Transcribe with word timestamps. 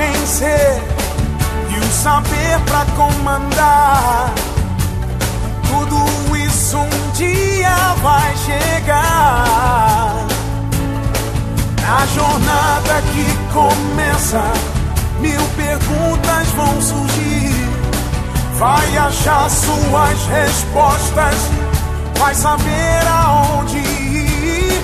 Vencer 0.00 0.82
e 1.68 1.78
o 1.78 1.92
saber 1.92 2.58
pra 2.64 2.84
comandar. 2.96 4.32
Tudo 5.68 6.36
isso 6.36 6.78
um 6.78 7.10
dia 7.12 7.76
vai 8.02 8.36
chegar. 8.36 10.26
Na 11.82 12.06
jornada 12.06 13.02
que 13.12 13.26
começa, 13.52 14.42
mil 15.20 15.42
perguntas 15.56 16.48
vão 16.56 16.80
surgir. 16.80 17.68
Vai 18.58 18.96
achar 18.96 19.50
suas 19.50 20.26
respostas, 20.26 21.36
vai 22.18 22.34
saber 22.34 23.06
aonde 23.06 23.78
ir. 23.78 24.82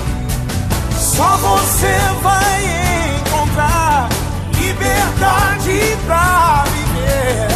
Só 0.97 1.37
você 1.37 1.95
vai 2.21 2.57
encontrar 2.65 2.86
liberdade 4.77 5.97
pra 6.05 6.63
viver. 6.65 7.47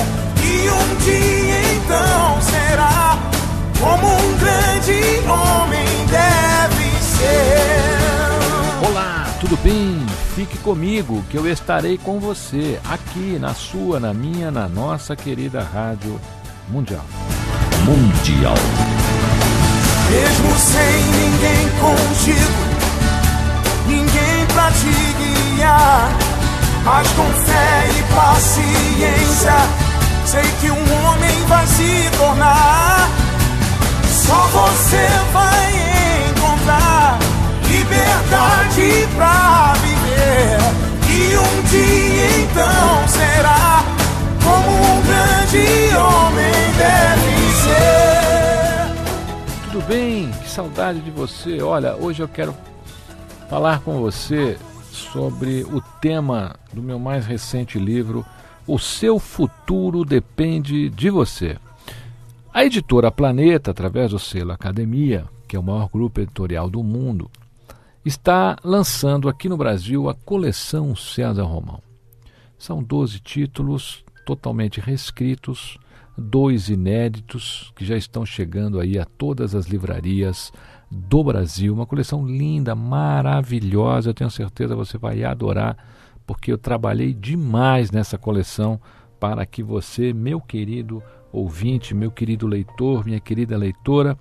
E 0.43 0.69
um 0.69 0.95
dia 0.97 1.73
então 1.75 2.41
será 2.41 3.17
como 3.79 4.07
um 4.07 4.37
grande 4.37 5.01
homem 5.29 5.85
deve 6.07 6.89
ser. 7.03 8.87
Olá, 8.89 9.27
tudo 9.39 9.57
bem? 9.57 10.05
Fique 10.35 10.57
comigo 10.59 11.23
que 11.29 11.37
eu 11.37 11.47
estarei 11.47 11.97
com 11.97 12.19
você 12.19 12.79
aqui 12.89 13.37
na 13.39 13.53
sua, 13.53 13.99
na 13.99 14.13
minha, 14.13 14.49
na 14.49 14.67
nossa 14.67 15.15
querida 15.15 15.61
Rádio 15.61 16.19
Mundial. 16.69 17.05
Mundial. 17.85 18.55
Mesmo 20.09 20.57
sem 20.57 21.03
ninguém 21.19 21.69
contigo, 21.79 22.61
ninguém 23.87 24.45
pra 24.53 24.71
te 24.71 25.55
guiar. 25.55 26.30
Mas 26.83 27.07
com 27.11 27.25
fé 27.25 27.89
e 27.97 28.03
paciência, 28.13 29.53
sei 30.25 30.43
que 30.59 30.71
um 30.71 31.05
homem 31.05 31.45
vai 31.47 31.67
se 31.67 32.09
tornar. 32.17 33.09
Só 34.07 34.47
você 34.47 35.07
vai 35.31 36.29
encontrar 36.31 37.19
liberdade 37.67 39.07
pra 39.15 39.73
viver. 39.81 40.57
E 41.07 41.37
um 41.37 41.61
dia 41.63 42.41
então 42.41 43.07
será 43.07 43.83
como 44.43 44.71
um 44.71 45.01
grande 45.03 45.95
homem 45.95 46.73
deve 46.77 47.31
ser. 47.61 48.11
Tudo 49.71 49.85
bem? 49.87 50.31
Que 50.31 50.49
saudade 50.49 50.99
de 50.99 51.11
você. 51.11 51.61
Olha, 51.61 51.95
hoje 51.95 52.23
eu 52.23 52.27
quero 52.27 52.55
falar 53.47 53.81
com 53.81 53.99
você 54.01 54.57
sobre 54.91 55.63
o 55.63 55.81
tema 56.01 56.55
do 56.73 56.81
meu 56.81 56.99
mais 56.99 57.25
recente 57.25 57.79
livro, 57.79 58.25
O 58.67 58.77
Seu 58.77 59.19
Futuro 59.19 60.03
Depende 60.03 60.89
de 60.89 61.09
Você. 61.09 61.57
A 62.53 62.65
editora 62.65 63.11
Planeta, 63.11 63.71
através 63.71 64.11
do 64.11 64.19
selo 64.19 64.51
Academia, 64.51 65.25
que 65.47 65.55
é 65.55 65.59
o 65.59 65.63
maior 65.63 65.89
grupo 65.89 66.19
editorial 66.19 66.69
do 66.69 66.83
mundo, 66.83 67.31
está 68.05 68.57
lançando 68.63 69.29
aqui 69.29 69.47
no 69.47 69.57
Brasil 69.57 70.09
a 70.09 70.13
coleção 70.13 70.95
César 70.95 71.43
Romão. 71.43 71.81
São 72.57 72.83
12 72.83 73.19
títulos 73.19 74.03
totalmente 74.25 74.79
reescritos, 74.79 75.77
dois 76.17 76.69
inéditos 76.69 77.71
que 77.75 77.85
já 77.85 77.95
estão 77.95 78.25
chegando 78.25 78.79
aí 78.79 78.99
a 78.99 79.05
todas 79.05 79.55
as 79.55 79.65
livrarias 79.65 80.51
do 80.91 81.23
Brasil. 81.23 81.73
Uma 81.73 81.85
coleção 81.85 82.27
linda, 82.27 82.75
maravilhosa. 82.75 84.09
Eu 84.09 84.13
tenho 84.13 84.29
certeza 84.29 84.75
você 84.75 84.97
vai 84.97 85.23
adorar, 85.23 85.77
porque 86.27 86.51
eu 86.51 86.57
trabalhei 86.57 87.13
demais 87.13 87.89
nessa 87.89 88.17
coleção 88.17 88.79
para 89.19 89.45
que 89.45 89.63
você, 89.63 90.11
meu 90.11 90.41
querido 90.41 91.01
ouvinte, 91.31 91.95
meu 91.95 92.11
querido 92.11 92.45
leitor, 92.45 93.05
minha 93.05 93.19
querida 93.19 93.55
leitora, 93.55 94.17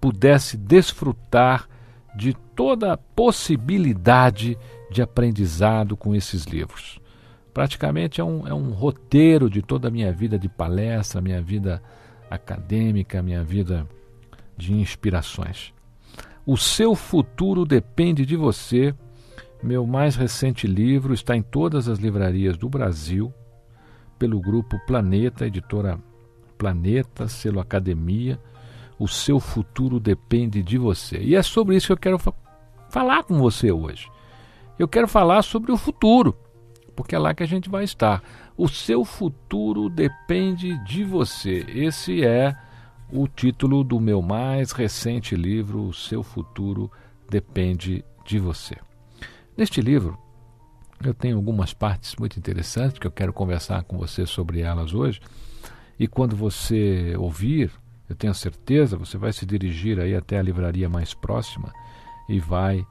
pudesse 0.00 0.56
desfrutar 0.56 1.68
de 2.14 2.32
toda 2.54 2.92
a 2.92 2.96
possibilidade 2.96 4.56
de 4.90 5.02
aprendizado 5.02 5.96
com 5.96 6.14
esses 6.14 6.44
livros. 6.44 7.00
Praticamente 7.52 8.20
é 8.20 8.24
um, 8.24 8.46
é 8.46 8.54
um 8.54 8.70
roteiro 8.70 9.50
de 9.50 9.62
toda 9.62 9.88
a 9.88 9.90
minha 9.90 10.12
vida 10.12 10.38
de 10.38 10.48
palestra, 10.48 11.20
minha 11.20 11.40
vida 11.40 11.82
acadêmica, 12.30 13.22
minha 13.22 13.42
vida 13.42 13.88
de 14.56 14.74
inspirações. 14.74 15.72
O 16.46 16.58
seu 16.58 16.94
futuro 16.94 17.64
depende 17.64 18.26
de 18.26 18.36
você. 18.36 18.94
Meu 19.62 19.86
mais 19.86 20.14
recente 20.14 20.66
livro 20.66 21.14
está 21.14 21.34
em 21.34 21.42
todas 21.42 21.88
as 21.88 21.98
livrarias 21.98 22.58
do 22.58 22.68
Brasil, 22.68 23.32
pelo 24.18 24.38
grupo 24.40 24.78
Planeta, 24.86 25.46
editora 25.46 25.98
Planeta, 26.58 27.28
selo 27.28 27.60
Academia. 27.60 28.38
O 28.98 29.08
seu 29.08 29.40
futuro 29.40 29.98
depende 29.98 30.62
de 30.62 30.76
você. 30.76 31.18
E 31.18 31.34
é 31.34 31.42
sobre 31.42 31.76
isso 31.76 31.86
que 31.86 31.92
eu 31.92 31.96
quero 31.96 32.18
fa 32.18 32.32
falar 32.90 33.24
com 33.24 33.38
você 33.38 33.72
hoje. 33.72 34.08
Eu 34.78 34.86
quero 34.86 35.08
falar 35.08 35.42
sobre 35.42 35.72
o 35.72 35.76
futuro, 35.78 36.36
porque 36.94 37.14
é 37.14 37.18
lá 37.18 37.34
que 37.34 37.42
a 37.42 37.46
gente 37.46 37.70
vai 37.70 37.84
estar. 37.84 38.22
O 38.56 38.68
seu 38.68 39.02
futuro 39.04 39.88
depende 39.88 40.76
de 40.84 41.04
você. 41.04 41.64
Esse 41.68 42.22
é 42.22 42.54
o 43.14 43.28
título 43.28 43.84
do 43.84 44.00
meu 44.00 44.20
mais 44.20 44.72
recente 44.72 45.36
livro, 45.36 45.86
O 45.86 45.94
Seu 45.94 46.20
Futuro 46.20 46.90
Depende 47.30 48.04
de 48.26 48.40
Você. 48.40 48.76
Neste 49.56 49.80
livro, 49.80 50.18
eu 51.00 51.14
tenho 51.14 51.36
algumas 51.36 51.72
partes 51.72 52.16
muito 52.16 52.36
interessantes 52.40 52.98
que 52.98 53.06
eu 53.06 53.12
quero 53.12 53.32
conversar 53.32 53.84
com 53.84 53.96
você 53.96 54.26
sobre 54.26 54.62
elas 54.62 54.92
hoje. 54.92 55.20
E 55.96 56.08
quando 56.08 56.34
você 56.34 57.14
ouvir, 57.16 57.70
eu 58.08 58.16
tenho 58.16 58.34
certeza, 58.34 58.96
você 58.96 59.16
vai 59.16 59.32
se 59.32 59.46
dirigir 59.46 60.00
aí 60.00 60.16
até 60.16 60.36
a 60.36 60.42
livraria 60.42 60.88
mais 60.88 61.14
próxima 61.14 61.72
e 62.28 62.40
vai 62.40 62.84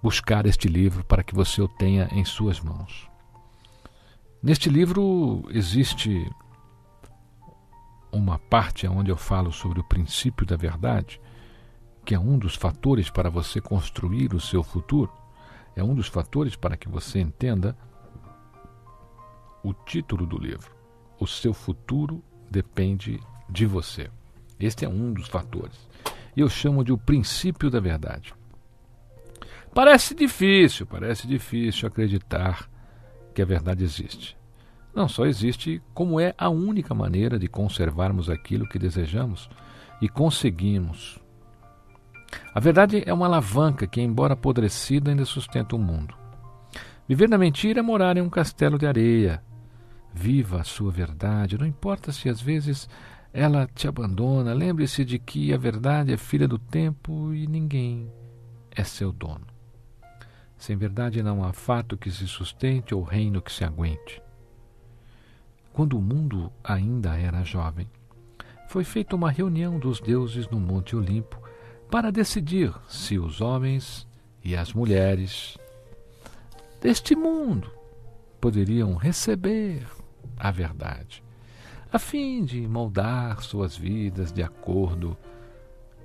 buscar 0.00 0.46
este 0.46 0.68
livro 0.68 1.04
para 1.04 1.24
que 1.24 1.34
você 1.34 1.60
o 1.60 1.66
tenha 1.66 2.08
em 2.12 2.24
suas 2.24 2.60
mãos. 2.60 3.08
Neste 4.40 4.70
livro 4.70 5.42
existe 5.50 6.30
uma 8.12 8.38
parte 8.38 8.86
onde 8.86 9.10
eu 9.10 9.16
falo 9.16 9.52
sobre 9.52 9.80
o 9.80 9.84
princípio 9.84 10.46
da 10.46 10.56
verdade, 10.56 11.20
que 12.04 12.14
é 12.14 12.18
um 12.18 12.38
dos 12.38 12.54
fatores 12.54 13.10
para 13.10 13.28
você 13.28 13.60
construir 13.60 14.34
o 14.34 14.40
seu 14.40 14.62
futuro, 14.62 15.12
é 15.74 15.82
um 15.82 15.94
dos 15.94 16.08
fatores 16.08 16.56
para 16.56 16.76
que 16.76 16.88
você 16.88 17.20
entenda 17.20 17.76
o 19.62 19.74
título 19.74 20.26
do 20.26 20.38
livro. 20.38 20.74
O 21.18 21.26
seu 21.26 21.52
futuro 21.52 22.22
depende 22.50 23.20
de 23.48 23.66
você. 23.66 24.10
Este 24.58 24.84
é 24.84 24.88
um 24.88 25.12
dos 25.12 25.28
fatores. 25.28 25.76
E 26.36 26.40
eu 26.40 26.48
chamo 26.48 26.84
de 26.84 26.92
o 26.92 26.98
princípio 26.98 27.70
da 27.70 27.80
verdade. 27.80 28.34
Parece 29.74 30.14
difícil, 30.14 30.86
parece 30.86 31.26
difícil 31.26 31.88
acreditar 31.88 32.70
que 33.34 33.42
a 33.42 33.44
verdade 33.44 33.84
existe. 33.84 34.35
Não 34.96 35.06
só 35.06 35.26
existe, 35.26 35.82
como 35.92 36.18
é 36.18 36.34
a 36.38 36.48
única 36.48 36.94
maneira 36.94 37.38
de 37.38 37.48
conservarmos 37.48 38.30
aquilo 38.30 38.66
que 38.66 38.78
desejamos 38.78 39.46
e 40.00 40.08
conseguimos. 40.08 41.18
A 42.54 42.58
verdade 42.58 43.02
é 43.04 43.12
uma 43.12 43.26
alavanca 43.26 43.86
que, 43.86 44.00
embora 44.00 44.32
apodrecida, 44.32 45.10
ainda 45.10 45.26
sustenta 45.26 45.76
o 45.76 45.78
mundo. 45.78 46.14
Viver 47.06 47.28
na 47.28 47.36
mentira 47.36 47.80
é 47.80 47.82
morar 47.82 48.16
em 48.16 48.22
um 48.22 48.30
castelo 48.30 48.78
de 48.78 48.86
areia. 48.86 49.42
Viva 50.14 50.62
a 50.62 50.64
sua 50.64 50.90
verdade, 50.90 51.58
não 51.58 51.66
importa 51.66 52.10
se 52.10 52.30
às 52.30 52.40
vezes 52.40 52.88
ela 53.34 53.68
te 53.74 53.86
abandona, 53.86 54.54
lembre-se 54.54 55.04
de 55.04 55.18
que 55.18 55.52
a 55.52 55.58
verdade 55.58 56.10
é 56.10 56.16
filha 56.16 56.48
do 56.48 56.58
tempo 56.58 57.34
e 57.34 57.46
ninguém 57.46 58.10
é 58.70 58.82
seu 58.82 59.12
dono. 59.12 59.46
Sem 60.56 60.74
verdade 60.74 61.22
não 61.22 61.44
há 61.44 61.52
fato 61.52 61.98
que 61.98 62.10
se 62.10 62.26
sustente 62.26 62.94
ou 62.94 63.02
reino 63.02 63.42
que 63.42 63.52
se 63.52 63.62
aguente 63.62 64.24
quando 65.76 65.98
o 65.98 66.00
mundo 66.00 66.50
ainda 66.64 67.18
era 67.18 67.44
jovem. 67.44 67.86
foi 68.66 68.82
feita 68.82 69.14
uma 69.14 69.30
reunião 69.30 69.78
dos 69.78 70.00
deuses 70.00 70.48
no 70.48 70.58
Monte 70.58 70.96
Olimpo 70.96 71.38
para 71.90 72.10
decidir 72.10 72.74
se 72.88 73.18
os 73.18 73.42
homens 73.42 74.08
e 74.42 74.56
as 74.56 74.72
mulheres 74.72 75.58
deste 76.80 77.14
mundo 77.14 77.70
poderiam 78.40 78.94
receber 78.94 79.86
a 80.38 80.50
verdade, 80.50 81.22
a 81.92 81.98
fim 81.98 82.42
de 82.42 82.66
moldar 82.66 83.42
suas 83.42 83.76
vidas 83.76 84.32
de 84.32 84.42
acordo 84.42 85.14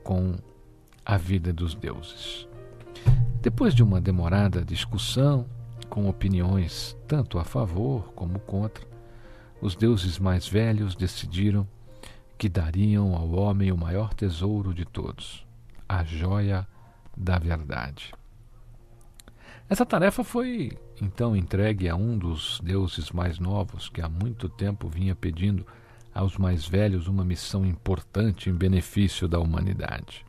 com 0.04 0.36
a 1.06 1.16
vida 1.16 1.54
dos 1.54 1.74
deuses. 1.76 2.46
Depois 3.42 3.74
de 3.74 3.82
uma 3.82 4.02
demorada 4.02 4.66
discussão, 4.66 5.46
com 5.90 6.10
opiniões 6.10 6.96
tanto 7.08 7.40
a 7.40 7.46
favor 7.46 8.12
como 8.14 8.38
contra, 8.40 8.92
os 9.62 9.76
deuses 9.76 10.18
mais 10.18 10.48
velhos 10.48 10.96
decidiram 10.96 11.68
que 12.38 12.50
dariam 12.50 13.16
ao 13.16 13.32
homem 13.32 13.72
o 13.72 13.78
maior 13.78 14.14
tesouro 14.14 14.74
de 14.74 14.84
todos, 14.84 15.46
a 15.88 16.04
joia 16.04 16.68
da 17.16 17.38
verdade. 17.38 18.12
Essa 19.70 19.86
tarefa 19.86 20.24
foi 20.24 20.78
então 21.00 21.36
entregue 21.36 21.88
a 21.88 21.96
um 21.96 22.18
dos 22.18 22.60
deuses 22.64 23.12
mais 23.12 23.40
novos 23.40 23.90
que 23.90 24.02
há 24.02 24.10
muito 24.10 24.50
tempo 24.50 24.88
vinha 24.88 25.16
pedindo 25.16 25.66
aos 26.14 26.38
mais 26.38 26.68
velhos 26.68 27.08
uma 27.08 27.24
missão 27.24 27.66
importante 27.66 28.50
em 28.50 28.54
benefício 28.54 29.28
da 29.28 29.40
humanidade. 29.40 30.26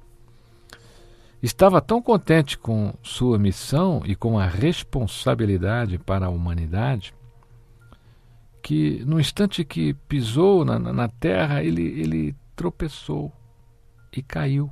Estava 1.43 1.81
tão 1.81 2.01
contente 2.01 2.57
com 2.57 2.95
sua 3.03 3.39
missão 3.39 4.03
e 4.05 4.15
com 4.15 4.39
a 4.39 4.47
responsabilidade 4.47 5.99
para 5.99 6.27
a 6.27 6.31
humanidade 6.31 7.13
que, 8.63 9.05
no 9.05 9.19
instante 9.19 9.65
que 9.65 9.93
pisou 9.93 10.65
na, 10.65 10.79
na 10.79 11.09
terra, 11.09 11.63
ele, 11.63 11.83
ele 11.83 12.37
tropeçou 12.55 13.33
e 14.13 14.23
caiu. 14.23 14.71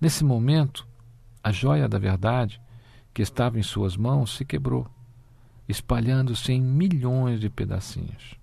Nesse 0.00 0.24
momento, 0.24 0.86
a 1.42 1.52
joia 1.52 1.88
da 1.88 1.98
verdade 1.98 2.60
que 3.14 3.22
estava 3.22 3.58
em 3.58 3.62
suas 3.62 3.96
mãos 3.96 4.36
se 4.36 4.44
quebrou, 4.44 4.86
espalhando-se 5.68 6.52
em 6.52 6.60
milhões 6.60 7.40
de 7.40 7.48
pedacinhos. 7.48 8.34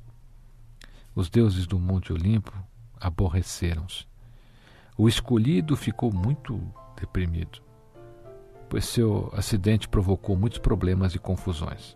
Os 1.13 1.29
deuses 1.29 1.65
do 1.68 1.79
Monte 1.79 2.11
Olimpo 2.11 2.53
aborreceram-se. 3.00 4.06
O 4.97 5.07
escolhido 5.07 5.75
ficou 5.75 6.11
muito 6.11 6.61
deprimido, 7.00 7.61
pois 8.69 8.85
seu 8.85 9.29
acidente 9.33 9.88
provocou 9.88 10.38
muitos 10.38 10.59
problemas 10.59 11.15
e 11.15 11.19
confusões. 11.19 11.95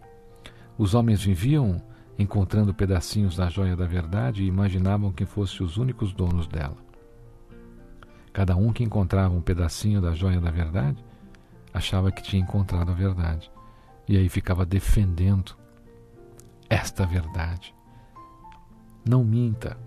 Os 0.78 0.94
homens 0.94 1.22
viviam 1.22 1.82
encontrando 2.20 2.74
pedacinhos 2.74 3.38
da 3.38 3.50
joia 3.50 3.78
da 3.78 3.86
verdade 3.86 4.44
e 4.44 4.48
imaginavam 4.48 5.10
que 5.10 5.26
fossem 5.26 5.66
os 5.66 5.78
únicos 5.78 6.12
donos 6.12 6.48
dela. 6.48 6.76
Cada 8.34 8.58
um 8.58 8.74
que 8.74 8.84
encontrava 8.84 9.34
um 9.34 9.42
pedacinho 9.42 10.02
da 10.02 10.14
joia 10.14 10.42
da 10.42 10.52
verdade 10.52 11.04
achava 11.74 12.12
que 12.12 12.22
tinha 12.22 12.42
encontrado 12.42 12.92
a 12.92 12.94
verdade 12.94 13.50
e 14.06 14.18
aí 14.18 14.28
ficava 14.28 14.66
defendendo 14.66 15.56
esta 16.70 17.06
verdade. 17.06 17.74
Não 19.08 19.24
minta, 19.24 19.78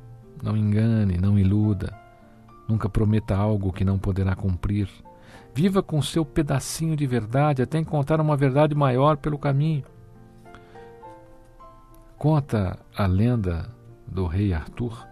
não 0.42 0.56
engane, 0.56 1.18
não 1.18 1.38
iluda, 1.38 1.94
nunca 2.66 2.88
prometa 2.88 3.36
algo 3.36 3.72
que 3.74 3.84
não 3.84 3.98
poderá 3.98 4.34
cumprir. 4.34 4.88
Viva 5.54 5.82
com 5.82 6.00
seu 6.00 6.24
pedacinho 6.24 6.96
de 6.96 7.06
verdade 7.06 7.60
até 7.60 7.78
encontrar 7.78 8.22
uma 8.22 8.38
verdade 8.38 8.74
maior 8.74 9.18
pelo 9.18 9.38
caminho. 9.38 9.84
Conta 12.22 12.78
a 12.96 13.04
lenda 13.04 13.68
do 14.06 14.28
rei 14.28 14.54
Arthur 14.54 15.08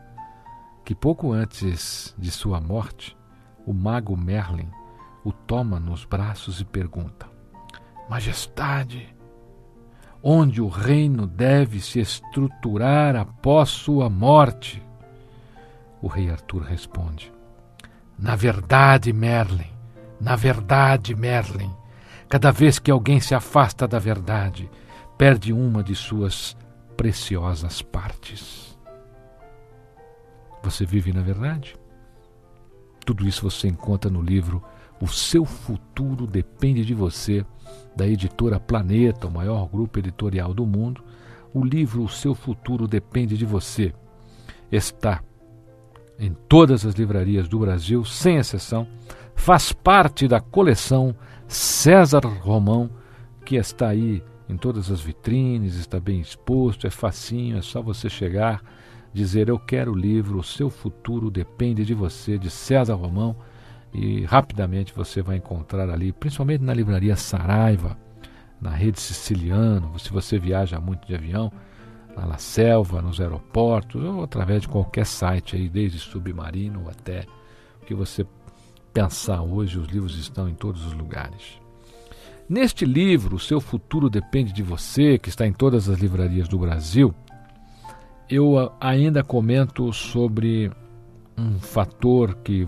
que 0.85 0.95
pouco 0.95 1.33
antes 1.33 2.15
de 2.17 2.31
sua 2.31 2.61
morte, 2.61 3.17
o 3.67 3.73
mago 3.73 4.17
Merlin 4.17 4.69
o 5.25 5.33
toma 5.33 5.81
nos 5.81 6.05
braços 6.05 6.61
e 6.61 6.65
pergunta: 6.65 7.27
Majestade, 8.09 9.13
onde 10.23 10.63
o 10.63 10.69
reino 10.69 11.27
deve 11.27 11.81
se 11.81 11.99
estruturar 11.99 13.17
após 13.17 13.71
sua 13.71 14.09
morte? 14.09 14.81
O 16.01 16.07
rei 16.07 16.31
Arthur 16.31 16.63
responde: 16.63 17.33
Na 18.17 18.37
verdade, 18.37 19.13
Merlin, 19.13 19.73
na 20.21 20.37
verdade, 20.37 21.17
Merlin, 21.17 21.75
cada 22.29 22.53
vez 22.53 22.79
que 22.79 22.89
alguém 22.89 23.19
se 23.19 23.35
afasta 23.35 23.89
da 23.89 23.99
verdade, 23.99 24.71
perde 25.19 25.53
uma 25.53 25.83
de 25.83 25.97
suas 25.97 26.57
preciosas 27.01 27.81
partes. 27.81 28.79
Você 30.63 30.85
vive 30.85 31.15
na 31.15 31.23
verdade? 31.23 31.75
Tudo 33.07 33.27
isso 33.27 33.49
você 33.49 33.69
encontra 33.69 34.11
no 34.11 34.21
livro 34.21 34.63
O 35.01 35.09
Seu 35.09 35.47
Futuro 35.47 36.27
Depende 36.27 36.85
de 36.85 36.93
Você, 36.93 37.43
da 37.97 38.07
editora 38.07 38.61
Planeta, 38.61 39.29
o 39.29 39.31
maior 39.31 39.67
grupo 39.67 39.99
editorial 39.99 40.53
do 40.53 40.67
mundo. 40.67 41.03
O 41.55 41.65
livro 41.65 42.03
O 42.03 42.09
Seu 42.11 42.35
Futuro 42.35 42.87
Depende 42.87 43.35
de 43.35 43.47
Você 43.47 43.95
está 44.71 45.23
em 46.19 46.35
todas 46.51 46.85
as 46.85 46.93
livrarias 46.93 47.49
do 47.49 47.59
Brasil, 47.61 48.05
sem 48.05 48.37
exceção. 48.37 48.87
Faz 49.35 49.73
parte 49.73 50.29
da 50.29 50.39
coleção 50.39 51.17
César 51.49 52.27
Romão, 52.27 52.91
que 53.43 53.57
está 53.57 53.89
aí 53.89 54.23
em 54.51 54.57
todas 54.57 54.91
as 54.91 55.01
vitrines, 55.01 55.77
está 55.77 56.01
bem 56.01 56.21
exposto, 56.21 56.87
é 56.87 56.91
facinho, 56.91 57.57
é 57.57 57.63
só 57.63 57.81
você 57.81 58.11
chegar, 58.11 58.63
dizer 59.13 59.49
eu 59.49 59.59
quero 59.59 59.93
o 59.93 59.97
livro, 59.97 60.39
o 60.39 60.45
seu 60.45 60.69
futuro 60.69 61.31
depende 61.31 61.85
de 61.85 61.95
você, 61.95 62.37
de 62.37 62.51
César 62.51 62.95
Romão, 62.95 63.37
e 63.95 64.25
rapidamente 64.25 64.93
você 64.95 65.23
vai 65.23 65.37
encontrar 65.37 65.89
ali, 65.89 66.13
principalmente 66.13 66.63
na 66.63 66.75
livraria 66.75 67.17
Saraiva, 67.17 67.97
na 68.61 68.71
rede 68.71 69.01
siciliana, 69.01 69.89
se 69.99 70.11
você 70.11 70.39
viaja 70.39 70.81
muito 70.81 71.07
de 71.07 71.15
avião, 71.15 71.51
lá 72.17 72.27
na 72.27 72.39
selva, 72.39 73.01
nos 73.01 73.21
aeroportos, 73.21 74.03
ou 74.03 74.25
através 74.25 74.63
de 74.63 74.69
qualquer 74.69 75.07
site 75.07 75.57
aí, 75.57 75.69
desde 75.69 75.99
submarino 75.99 76.89
até 76.89 77.25
o 77.81 77.87
que 77.87 77.95
você 77.95 78.27
pensar 78.93 79.43
hoje, 79.43 79.79
os 79.79 79.87
livros 79.87 80.19
estão 80.19 80.49
em 80.49 80.55
todos 80.55 80.85
os 80.85 80.93
lugares. 80.93 81.60
Neste 82.51 82.85
livro, 82.85 83.37
O 83.37 83.39
Seu 83.39 83.61
Futuro 83.61 84.11
Depende 84.11 84.53
de 84.53 84.61
Você, 84.61 85.17
que 85.17 85.29
está 85.29 85.47
em 85.47 85.53
todas 85.53 85.89
as 85.89 86.01
livrarias 86.01 86.49
do 86.49 86.59
Brasil, 86.59 87.15
eu 88.29 88.73
ainda 88.81 89.23
comento 89.23 89.93
sobre 89.93 90.69
um 91.39 91.61
fator 91.61 92.35
que 92.43 92.67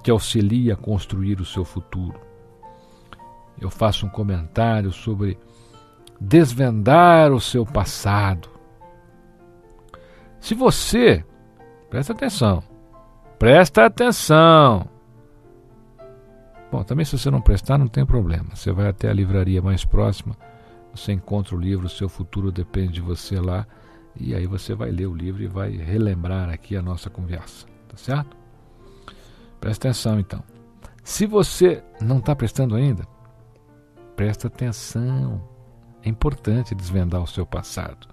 te 0.00 0.12
auxilia 0.12 0.74
a 0.74 0.76
construir 0.76 1.40
o 1.40 1.44
seu 1.44 1.64
futuro. 1.64 2.20
Eu 3.60 3.68
faço 3.68 4.06
um 4.06 4.08
comentário 4.08 4.92
sobre 4.92 5.36
desvendar 6.20 7.32
o 7.32 7.40
seu 7.40 7.66
passado. 7.66 8.48
Se 10.38 10.54
você, 10.54 11.24
presta 11.90 12.12
atenção, 12.12 12.62
presta 13.40 13.86
atenção, 13.86 14.88
Bom, 16.70 16.84
também 16.84 17.04
se 17.04 17.18
você 17.18 17.30
não 17.30 17.40
prestar, 17.40 17.78
não 17.78 17.88
tem 17.88 18.06
problema. 18.06 18.54
Você 18.54 18.70
vai 18.70 18.88
até 18.88 19.08
a 19.10 19.12
livraria 19.12 19.60
mais 19.60 19.84
próxima, 19.84 20.36
você 20.94 21.12
encontra 21.12 21.56
o 21.56 21.60
livro 21.60 21.88
Seu 21.88 22.08
Futuro 22.08 22.52
Depende 22.52 22.94
de 22.94 23.00
Você 23.00 23.40
lá, 23.40 23.66
e 24.14 24.34
aí 24.34 24.46
você 24.46 24.74
vai 24.74 24.90
ler 24.90 25.06
o 25.06 25.14
livro 25.14 25.42
e 25.42 25.46
vai 25.46 25.70
relembrar 25.70 26.48
aqui 26.48 26.76
a 26.76 26.82
nossa 26.82 27.10
conversa, 27.10 27.66
tá 27.88 27.96
certo? 27.96 28.36
Presta 29.60 29.88
atenção 29.88 30.18
então. 30.20 30.42
Se 31.02 31.26
você 31.26 31.82
não 32.00 32.18
está 32.18 32.36
prestando 32.36 32.74
ainda, 32.74 33.06
presta 34.14 34.46
atenção. 34.46 35.42
É 36.02 36.08
importante 36.08 36.74
desvendar 36.74 37.22
o 37.22 37.26
seu 37.26 37.44
passado. 37.44 38.08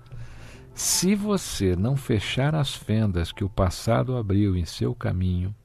Se 0.74 1.16
você 1.16 1.76
não 1.76 1.96
fechar 1.96 2.54
as 2.54 2.74
fendas 2.74 3.32
que 3.32 3.44
o 3.44 3.50
passado 3.50 4.18
abriu 4.18 4.56
em 4.56 4.66
seu 4.66 4.94
caminho, 4.94 5.56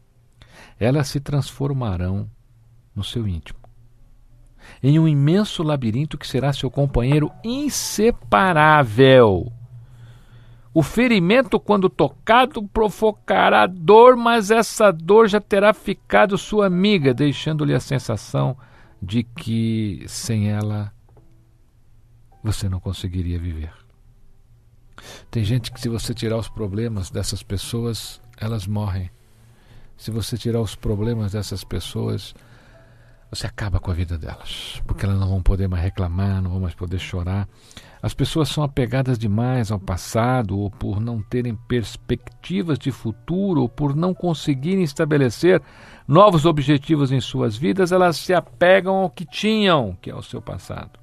elas 0.78 1.08
se 1.08 1.20
transformarão 1.20 2.30
no 2.94 3.02
seu 3.02 3.26
íntimo. 3.26 3.58
Em 4.82 4.98
um 4.98 5.08
imenso 5.08 5.62
labirinto 5.62 6.18
que 6.18 6.26
será 6.26 6.52
seu 6.52 6.70
companheiro 6.70 7.30
inseparável. 7.44 9.52
O 10.74 10.82
ferimento, 10.82 11.60
quando 11.60 11.90
tocado, 11.90 12.66
provocará 12.68 13.66
dor, 13.66 14.16
mas 14.16 14.50
essa 14.50 14.90
dor 14.90 15.28
já 15.28 15.40
terá 15.40 15.74
ficado 15.74 16.38
sua 16.38 16.66
amiga, 16.66 17.12
deixando-lhe 17.12 17.74
a 17.74 17.80
sensação 17.80 18.56
de 19.00 19.22
que 19.22 20.04
sem 20.06 20.48
ela 20.48 20.92
você 22.42 22.68
não 22.68 22.80
conseguiria 22.80 23.38
viver. 23.38 23.72
Tem 25.30 25.44
gente 25.44 25.70
que, 25.70 25.80
se 25.80 25.88
você 25.88 26.14
tirar 26.14 26.38
os 26.38 26.48
problemas 26.48 27.10
dessas 27.10 27.42
pessoas, 27.42 28.20
elas 28.36 28.66
morrem. 28.66 29.10
Se 29.96 30.10
você 30.10 30.38
tirar 30.38 30.60
os 30.60 30.74
problemas 30.74 31.32
dessas 31.32 31.64
pessoas, 31.64 32.34
você 33.32 33.46
acaba 33.46 33.80
com 33.80 33.90
a 33.90 33.94
vida 33.94 34.18
delas, 34.18 34.82
porque 34.86 35.06
elas 35.06 35.18
não 35.18 35.26
vão 35.26 35.42
poder 35.42 35.66
mais 35.66 35.82
reclamar, 35.82 36.42
não 36.42 36.50
vão 36.50 36.60
mais 36.60 36.74
poder 36.74 36.98
chorar. 36.98 37.48
As 38.02 38.12
pessoas 38.12 38.50
são 38.50 38.62
apegadas 38.62 39.18
demais 39.18 39.72
ao 39.72 39.78
passado, 39.78 40.58
ou 40.58 40.70
por 40.70 41.00
não 41.00 41.22
terem 41.22 41.56
perspectivas 41.56 42.78
de 42.78 42.90
futuro, 42.92 43.62
ou 43.62 43.70
por 43.70 43.96
não 43.96 44.12
conseguirem 44.12 44.84
estabelecer 44.84 45.62
novos 46.06 46.44
objetivos 46.44 47.10
em 47.10 47.22
suas 47.22 47.56
vidas, 47.56 47.90
elas 47.90 48.18
se 48.18 48.34
apegam 48.34 48.96
ao 48.96 49.08
que 49.08 49.24
tinham, 49.24 49.96
que 50.02 50.10
é 50.10 50.14
o 50.14 50.22
seu 50.22 50.42
passado. 50.42 51.00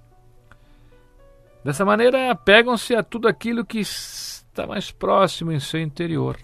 Dessa 1.66 1.84
maneira, 1.84 2.30
apegam-se 2.30 2.96
a 2.96 3.02
tudo 3.02 3.28
aquilo 3.28 3.66
que 3.66 3.80
está 3.80 4.68
mais 4.68 4.92
próximo 4.92 5.52
em 5.52 5.60
seu 5.60 5.82
interior. 5.82 6.38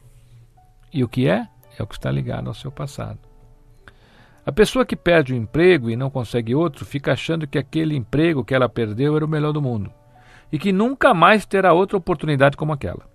E 0.92 1.04
o 1.04 1.08
que 1.08 1.28
é? 1.28 1.48
É 1.78 1.84
o 1.84 1.88
que 1.88 1.94
está 1.94 2.10
ligado 2.10 2.48
ao 2.48 2.56
seu 2.56 2.72
passado. 2.72 3.20
A 4.46 4.52
pessoa 4.52 4.86
que 4.86 4.96
perde 4.96 5.34
o 5.34 5.36
emprego 5.36 5.90
e 5.90 5.96
não 5.96 6.10
consegue 6.10 6.54
outro 6.54 6.86
fica 6.86 7.14
achando 7.14 7.48
que 7.48 7.58
aquele 7.58 7.96
emprego 7.96 8.46
que 8.46 8.54
ela 8.54 8.70
perdeu 8.70 9.16
era 9.16 9.26
o 9.26 9.28
melhor 9.28 9.52
do 9.52 9.62
mundo 9.62 9.92
e 10.52 10.60
que 10.60 10.72
nunca 10.72 11.14
mais 11.14 11.46
terá 11.46 11.74
outra 11.74 11.98
oportunidade 11.98 12.56
como 12.56 12.72
aquela. 12.72 13.10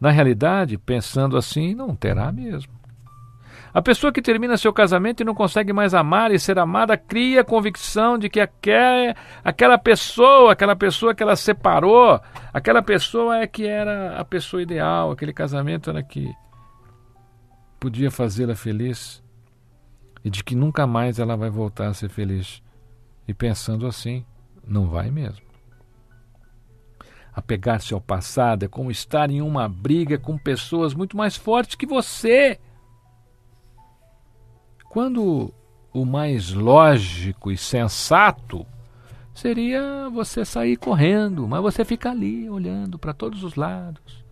Na 0.00 0.10
realidade, 0.10 0.76
pensando 0.76 1.36
assim, 1.36 1.74
não 1.74 1.94
terá 1.94 2.32
mesmo. 2.32 2.74
A 3.72 3.80
pessoa 3.80 4.12
que 4.12 4.20
termina 4.20 4.56
seu 4.56 4.72
casamento 4.72 5.20
e 5.20 5.24
não 5.24 5.34
consegue 5.34 5.72
mais 5.72 5.94
amar 5.94 6.32
e 6.32 6.38
ser 6.38 6.58
amada 6.58 6.96
cria 6.96 7.42
a 7.42 7.44
convicção 7.44 8.18
de 8.18 8.28
que 8.28 8.40
aquela, 8.40 9.14
aquela 9.44 9.78
pessoa, 9.78 10.52
aquela 10.52 10.74
pessoa 10.74 11.14
que 11.14 11.22
ela 11.22 11.36
separou, 11.36 12.20
aquela 12.52 12.82
pessoa 12.82 13.38
é 13.38 13.46
que 13.46 13.66
era 13.66 14.18
a 14.18 14.24
pessoa 14.24 14.62
ideal, 14.62 15.10
aquele 15.10 15.32
casamento 15.32 15.90
era 15.90 16.02
que 16.02 16.32
podia 17.78 18.10
fazê-la 18.10 18.54
feliz 18.54 19.22
e 20.26 20.30
de 20.30 20.42
que 20.42 20.56
nunca 20.56 20.88
mais 20.88 21.20
ela 21.20 21.36
vai 21.36 21.48
voltar 21.48 21.86
a 21.86 21.94
ser 21.94 22.08
feliz. 22.08 22.60
E 23.28 23.32
pensando 23.32 23.86
assim, 23.86 24.26
não 24.66 24.88
vai 24.88 25.08
mesmo. 25.08 25.46
Apegar-se 27.32 27.94
ao 27.94 28.00
passado 28.00 28.64
é 28.64 28.68
como 28.68 28.90
estar 28.90 29.30
em 29.30 29.40
uma 29.40 29.68
briga 29.68 30.18
com 30.18 30.36
pessoas 30.36 30.94
muito 30.94 31.16
mais 31.16 31.36
fortes 31.36 31.76
que 31.76 31.86
você. 31.86 32.58
Quando 34.88 35.54
o 35.92 36.04
mais 36.04 36.52
lógico 36.52 37.52
e 37.52 37.56
sensato 37.56 38.66
seria 39.32 40.10
você 40.10 40.44
sair 40.44 40.76
correndo, 40.76 41.46
mas 41.46 41.62
você 41.62 41.84
fica 41.84 42.10
ali 42.10 42.50
olhando 42.50 42.98
para 42.98 43.14
todos 43.14 43.44
os 43.44 43.54
lados, 43.54 44.24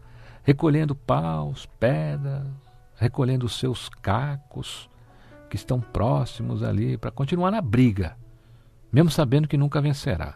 recolhendo 0.43 0.97
paus, 0.97 1.67
pedras, 1.79 2.49
recolhendo 2.97 3.49
seus 3.49 3.89
cacos, 3.89 4.91
que 5.55 5.57
estão 5.57 5.81
próximos 5.81 6.65
ali 6.65 6.99
para 6.99 7.13
continuar 7.13 7.53
na 7.53 7.61
briga, 7.61 8.17
mesmo 8.93 9.09
sabendo 9.09 9.47
que 9.47 9.57
nunca 9.57 9.81
vencerá. 9.81 10.35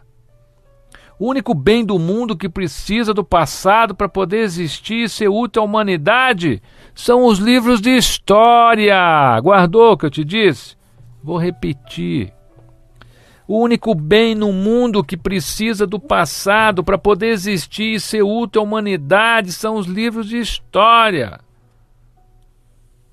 O 1.19 1.27
único 1.27 1.53
bem 1.53 1.83
do 1.83 1.99
mundo 1.99 2.37
que 2.37 2.47
precisa 2.47 3.13
do 3.13 3.21
passado 3.21 3.93
para 3.93 4.07
poder 4.07 4.37
existir 4.37 5.03
e 5.03 5.09
ser 5.09 5.27
útil 5.27 5.61
à 5.61 5.65
humanidade 5.65 6.63
são 6.95 7.25
os 7.25 7.37
livros 7.37 7.81
de 7.81 7.89
história. 7.89 9.37
Guardou 9.41 9.91
o 9.91 9.97
que 9.97 10.05
eu 10.05 10.09
te 10.09 10.23
disse? 10.23 10.77
Vou 11.21 11.37
repetir. 11.37 12.33
O 13.45 13.59
único 13.59 13.93
bem 13.93 14.33
no 14.33 14.53
mundo 14.53 15.03
que 15.03 15.17
precisa 15.17 15.85
do 15.85 15.99
passado 15.99 16.81
para 16.81 16.97
poder 16.97 17.27
existir 17.27 17.95
e 17.95 17.99
ser 17.99 18.23
útil 18.23 18.61
à 18.61 18.63
humanidade 18.63 19.51
são 19.51 19.75
os 19.75 19.85
livros 19.85 20.29
de 20.29 20.37
história. 20.37 21.41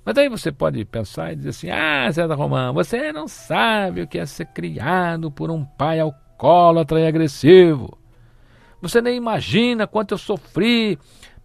Mas 0.06 0.14
daí 0.14 0.28
você 0.28 0.52
pode 0.52 0.84
pensar 0.84 1.32
e 1.32 1.36
dizer 1.36 1.48
assim: 1.48 1.68
Ah, 1.68 2.08
César 2.12 2.36
Romão, 2.36 2.72
você 2.72 3.12
não 3.12 3.26
sabe 3.26 4.02
o 4.02 4.06
que 4.06 4.20
é 4.20 4.24
ser 4.24 4.46
criado 4.46 5.32
por 5.32 5.50
um 5.50 5.64
pai 5.64 5.98
alcoólatra 5.98 7.00
e 7.00 7.06
agressivo. 7.08 7.98
Você 8.80 9.02
nem 9.02 9.16
imagina 9.16 9.84
quanto 9.84 10.14
eu 10.14 10.18
sofri 10.18 10.96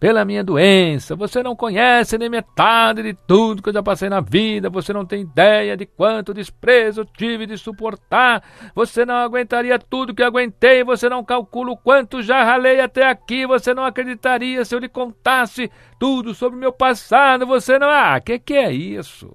pela 0.02 0.24
minha 0.24 0.42
doença. 0.42 1.14
Você 1.14 1.44
não 1.44 1.54
conhece 1.54 2.18
nem 2.18 2.28
metade 2.28 3.04
de 3.04 3.14
tudo 3.14 3.62
que 3.62 3.68
eu 3.68 3.72
já 3.72 3.84
passei 3.84 4.08
na 4.08 4.20
vida. 4.20 4.68
Você 4.68 4.92
não 4.92 5.06
tem 5.06 5.22
ideia 5.22 5.76
de 5.76 5.86
quanto 5.86 6.34
desprezo 6.34 7.04
tive 7.04 7.46
de 7.46 7.56
suportar. 7.56 8.42
Você 8.74 9.06
não 9.06 9.14
aguentaria 9.14 9.78
tudo 9.78 10.12
que 10.12 10.24
aguentei. 10.24 10.82
Você 10.82 11.08
não 11.08 11.22
calcula 11.24 11.70
o 11.70 11.76
quanto 11.76 12.20
já 12.20 12.42
ralei 12.42 12.80
até 12.80 13.08
aqui. 13.08 13.46
Você 13.46 13.72
não 13.72 13.84
acreditaria 13.84 14.64
se 14.64 14.74
eu 14.74 14.80
lhe 14.80 14.88
contasse 14.88 15.70
tudo 16.00 16.34
sobre 16.34 16.56
o 16.56 16.60
meu 16.60 16.72
passado. 16.72 17.46
Você 17.46 17.78
não. 17.78 17.88
Ah, 17.88 18.18
que 18.18 18.40
que 18.40 18.54
é 18.54 18.72
isso? 18.72 19.32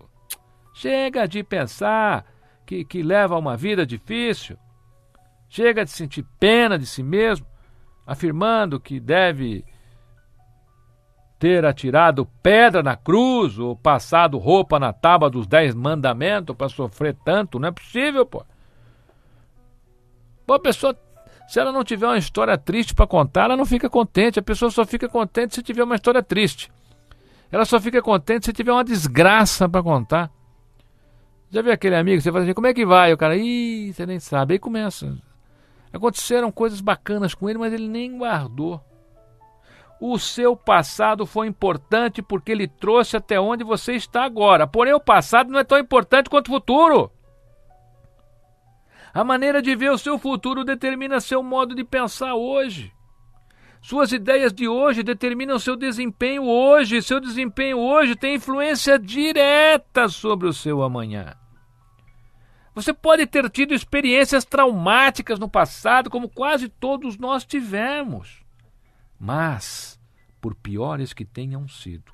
Chega 0.74 1.26
de 1.26 1.46
pensar 1.46 2.26
que, 2.66 2.84
que 2.84 3.02
leva 3.02 3.36
a 3.36 3.40
uma 3.40 3.56
vida 3.56 3.86
difícil. 3.86 4.58
Chega 5.48 5.86
de 5.86 5.92
sentir 5.92 6.26
pena 6.38 6.78
de 6.78 6.86
si 6.86 7.02
mesmo, 7.02 7.48
afirmando 8.06 8.82
que 8.82 9.00
deve 9.00 9.64
ter 11.39 11.65
atirado 11.65 12.27
pedra 12.41 12.82
na 12.82 12.96
cruz 12.96 13.60
ou 13.60 13.75
passado 13.75 14.38
roupa 14.38 14.79
na 14.79 14.91
tábua 14.91 15.29
dos 15.29 15.46
dez 15.46 15.75
mandamentos 15.75 16.56
para 16.56 16.70
sofrer 16.70 17.15
tanto, 17.24 17.60
não 17.60 17.70
é 17.70 17.72
possível, 17.72 18.25
pô. 18.25 18.44
Pô, 20.46 20.53
a 20.53 20.60
pessoa, 20.60 20.98
se 21.48 21.60
ela 21.60 21.72
não 21.72 21.84
tiver 21.84 22.08
uma 22.08 22.17
história 22.17 22.58
triste 22.58 22.96
para 22.96 23.06
contar, 23.06 23.46
ela 23.46 23.58
não 23.58 23.65
fica 23.65 23.89
contente. 23.89 24.39
A 24.39 24.41
pessoa 24.41 24.72
só 24.72 24.86
fica 24.86 25.10
contente 25.10 25.56
se 25.56 25.62
tiver 25.62 25.84
uma 25.84 25.96
história 25.96 26.24
triste. 26.24 26.72
Ela 27.51 27.65
só 27.65 27.79
fica 27.79 28.01
contente 28.01 28.46
se 28.46 28.53
tiver 28.53 28.72
uma 28.72 28.84
desgraça 28.84 29.67
para 29.67 29.84
contar. 29.84 30.32
Já 31.50 31.62
viu 31.62 31.72
aquele 31.72 31.96
amigo, 31.96 32.22
você 32.22 32.32
fala 32.32 32.44
assim, 32.44 32.53
como 32.53 32.67
é 32.67 32.74
que 32.74 32.86
vai? 32.86 33.13
O 33.13 33.17
cara, 33.17 33.36
ih, 33.38 33.94
você 33.94 34.06
nem 34.06 34.20
sabe. 34.20 34.53
Aí 34.53 34.60
começa. 34.60 35.17
Aconteceram 35.91 36.51
coisas 36.51 36.82
bacanas 36.82 37.34
com 37.34 37.50
ele, 37.50 37.60
mas 37.60 37.72
ele 37.74 37.88
nem 37.88 38.17
guardou. 38.17 38.82
O 40.00 40.20
seu 40.20 40.56
passado 40.56 41.25
foi 41.25 41.48
importante 41.48 42.22
porque 42.22 42.51
ele 42.51 42.68
trouxe 42.68 43.18
até 43.18 43.39
onde 43.39 43.63
você 43.63 43.94
está 43.94 44.24
agora. 44.24 44.68
Porém, 44.68 44.94
o 44.94 45.00
passado 45.00 45.51
não 45.51 45.60
é 45.60 45.63
tão 45.63 45.80
importante 45.80 46.30
quanto 46.30 46.48
o 46.48 46.51
futuro. 46.51 47.12
A 49.12 49.24
maneira 49.24 49.62
de 49.62 49.75
ver 49.75 49.92
o 49.92 49.98
seu 49.98 50.20
futuro 50.20 50.63
determina 50.63 51.20
seu 51.20 51.42
modo 51.42 51.74
de 51.74 51.84
pensar 51.84 52.36
hoje. 52.36 52.94
Suas 53.82 54.12
ideias 54.12 54.54
de 54.54 54.68
hoje 54.68 55.01
determinam 55.01 55.58
seu 55.58 55.75
desempenho 55.75 56.44
hoje. 56.44 57.01
Seu 57.01 57.20
desempenho 57.20 57.80
hoje 57.80 58.16
tem 58.16 58.36
influência 58.36 59.00
direta 59.00 60.08
sobre 60.08 60.48
o 60.48 60.54
seu 60.54 60.84
amanhã. 60.84 61.36
Você 62.75 62.94
pode 62.94 63.25
ter 63.25 63.50
tido 63.50 63.74
experiências 63.74 64.46
traumáticas 64.46 65.39
no 65.39 65.50
passado, 65.50 66.12
como 66.12 66.30
quase 66.30 66.70
todos 66.70 67.18
nós 67.18 67.44
tivemos. 67.44 68.46
Mas, 69.20 70.00
por 70.40 70.54
piores 70.56 71.14
que 71.14 71.26
tenham 71.26 71.68
sido, 71.68 72.12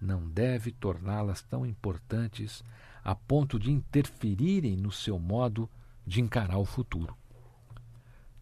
não 0.00 0.28
deve 0.28 0.72
torná-las 0.72 1.42
tão 1.42 1.66
importantes 1.66 2.64
a 3.04 3.14
ponto 3.14 3.58
de 3.58 3.70
interferirem 3.70 4.76
no 4.76 4.92
seu 4.92 5.18
modo 5.18 5.68
de 6.06 6.20
encarar 6.20 6.58
o 6.58 6.64
futuro. 6.64 7.16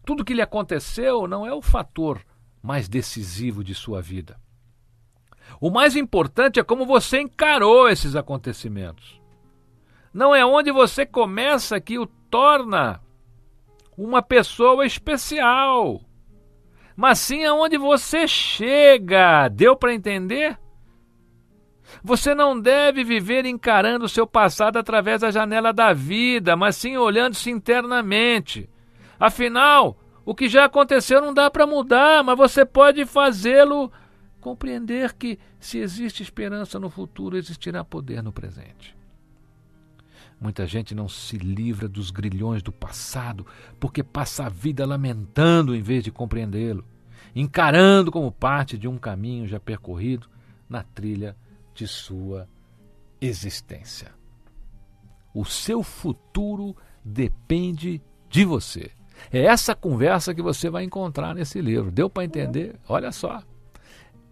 Tudo 0.05 0.23
que 0.23 0.33
lhe 0.33 0.41
aconteceu 0.41 1.27
não 1.27 1.45
é 1.45 1.53
o 1.53 1.61
fator 1.61 2.23
mais 2.61 2.87
decisivo 2.87 3.63
de 3.63 3.75
sua 3.75 4.01
vida. 4.01 4.39
O 5.59 5.69
mais 5.69 5.95
importante 5.95 6.59
é 6.59 6.63
como 6.63 6.85
você 6.85 7.21
encarou 7.21 7.89
esses 7.89 8.15
acontecimentos. 8.15 9.21
Não 10.13 10.35
é 10.35 10.45
onde 10.45 10.71
você 10.71 11.05
começa 11.05 11.79
que 11.79 11.97
o 11.97 12.05
torna 12.05 13.01
uma 13.97 14.21
pessoa 14.21 14.85
especial 14.85 16.01
mas 16.97 17.19
sim 17.19 17.45
aonde 17.45 17.77
você 17.77 18.27
chega. 18.27 19.47
Deu 19.49 19.75
para 19.75 19.93
entender? 19.93 20.57
Você 22.03 22.33
não 22.33 22.59
deve 22.59 23.03
viver 23.03 23.45
encarando 23.45 24.05
o 24.05 24.09
seu 24.09 24.25
passado 24.25 24.77
através 24.77 25.21
da 25.21 25.29
janela 25.29 25.71
da 25.71 25.93
vida, 25.93 26.55
mas 26.55 26.75
sim 26.75 26.97
olhando-se 26.97 27.51
internamente. 27.51 28.67
Afinal, 29.19 29.95
o 30.25 30.33
que 30.33 30.49
já 30.49 30.65
aconteceu 30.65 31.21
não 31.21 31.35
dá 31.35 31.51
para 31.51 31.67
mudar, 31.67 32.23
mas 32.23 32.35
você 32.35 32.65
pode 32.65 33.05
fazê-lo 33.05 33.91
compreender 34.41 35.13
que 35.13 35.37
se 35.59 35.77
existe 35.77 36.23
esperança 36.23 36.79
no 36.79 36.89
futuro, 36.89 37.37
existirá 37.37 37.83
poder 37.83 38.23
no 38.23 38.33
presente. 38.33 38.97
Muita 40.39 40.67
gente 40.67 40.93
não 40.93 41.09
se 41.09 41.37
livra 41.37 41.87
dos 41.87 42.11
grilhões 42.11 42.61
do 42.61 42.71
passado 42.71 43.45
porque 43.79 44.03
passa 44.03 44.45
a 44.45 44.49
vida 44.49 44.85
lamentando 44.85 45.75
em 45.75 45.81
vez 45.81 46.03
de 46.03 46.11
compreendê-lo, 46.11 46.85
encarando 47.35 48.11
como 48.11 48.31
parte 48.31 48.77
de 48.77 48.87
um 48.87 48.97
caminho 48.97 49.47
já 49.47 49.59
percorrido 49.59 50.29
na 50.69 50.83
trilha 50.83 51.35
de 51.73 51.87
sua 51.87 52.47
existência. 53.19 54.11
O 55.33 55.43
seu 55.43 55.81
futuro 55.81 56.75
depende 57.03 58.01
de 58.29 58.45
você. 58.45 58.91
É 59.31 59.45
essa 59.45 59.75
conversa 59.75 60.33
que 60.33 60.41
você 60.41 60.69
vai 60.69 60.83
encontrar 60.83 61.33
nesse 61.33 61.59
livro. 61.61 61.91
Deu 61.91 62.09
para 62.09 62.25
entender? 62.25 62.75
Olha 62.87 63.11
só. 63.11 63.41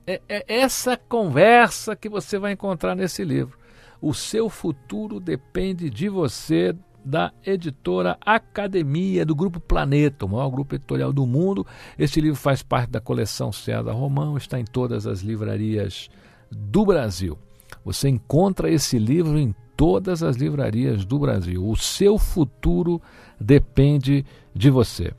É, 0.05 0.21
é 0.29 0.45
essa 0.47 0.95
conversa 0.95 1.95
que 1.95 2.07
você 2.07 2.37
vai 2.37 2.51
encontrar 2.51 2.95
nesse 2.95 3.23
livro. 3.23 3.57
O 4.05 4.13
seu 4.13 4.51
futuro 4.51 5.19
depende 5.19 5.89
de 5.89 6.07
você 6.07 6.75
da 7.03 7.33
editora 7.43 8.15
Academia, 8.23 9.25
do 9.25 9.33
Grupo 9.33 9.59
Planeta, 9.59 10.27
o 10.27 10.29
maior 10.29 10.51
grupo 10.51 10.75
editorial 10.75 11.11
do 11.11 11.25
mundo. 11.25 11.65
Este 11.97 12.21
livro 12.21 12.37
faz 12.37 12.61
parte 12.61 12.91
da 12.91 13.01
coleção 13.01 13.51
César 13.51 13.93
Romão, 13.93 14.37
está 14.37 14.59
em 14.59 14.63
todas 14.63 15.07
as 15.07 15.21
livrarias 15.21 16.07
do 16.51 16.85
Brasil. 16.85 17.35
Você 17.83 18.07
encontra 18.07 18.69
esse 18.69 18.99
livro 18.99 19.39
em 19.39 19.55
todas 19.75 20.21
as 20.21 20.35
livrarias 20.35 21.03
do 21.03 21.17
Brasil. 21.17 21.67
O 21.67 21.75
seu 21.75 22.19
futuro 22.19 23.01
depende 23.41 24.23
de 24.53 24.69
você. 24.69 25.15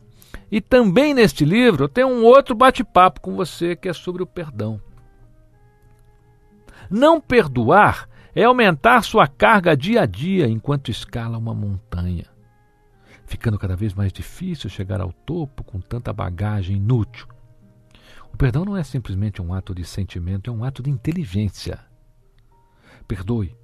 E 0.49 0.61
também 0.61 1.13
neste 1.13 1.45
livro 1.45 1.89
tem 1.89 2.05
um 2.05 2.23
outro 2.23 2.55
bate-papo 2.55 3.21
com 3.21 3.35
você 3.35 3.75
que 3.75 3.89
é 3.89 3.93
sobre 3.93 4.23
o 4.23 4.27
perdão. 4.27 4.81
Não 6.89 7.21
perdoar 7.21 8.09
é 8.37 8.45
aumentar 8.45 9.03
sua 9.03 9.27
carga 9.27 9.75
dia 9.75 10.03
a 10.03 10.07
dia 10.07 10.47
enquanto 10.47 10.91
escala 10.91 11.39
uma 11.39 11.55
montanha, 11.55 12.27
ficando 13.25 13.59
cada 13.59 13.75
vez 13.75 13.95
mais 13.95 14.13
difícil 14.13 14.69
chegar 14.69 15.01
ao 15.01 15.11
topo 15.11 15.65
com 15.65 15.81
tanta 15.81 16.13
bagagem 16.13 16.77
inútil. 16.77 17.27
O 18.31 18.37
perdão 18.37 18.63
não 18.63 18.77
é 18.77 18.85
simplesmente 18.85 19.41
um 19.41 19.55
ato 19.55 19.75
de 19.75 19.87
sentimento, 19.87 20.51
é 20.51 20.53
um 20.53 20.63
ato 20.63 20.83
de 20.83 20.91
inteligência. 20.91 21.81
Perdoe 23.09 23.57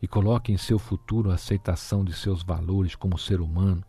e 0.00 0.06
coloque 0.06 0.52
em 0.52 0.56
seu 0.56 0.78
futuro 0.78 1.32
a 1.32 1.34
aceitação 1.34 2.04
de 2.04 2.12
seus 2.12 2.44
valores 2.44 2.94
como 2.94 3.18
ser 3.18 3.40
humano. 3.40 3.84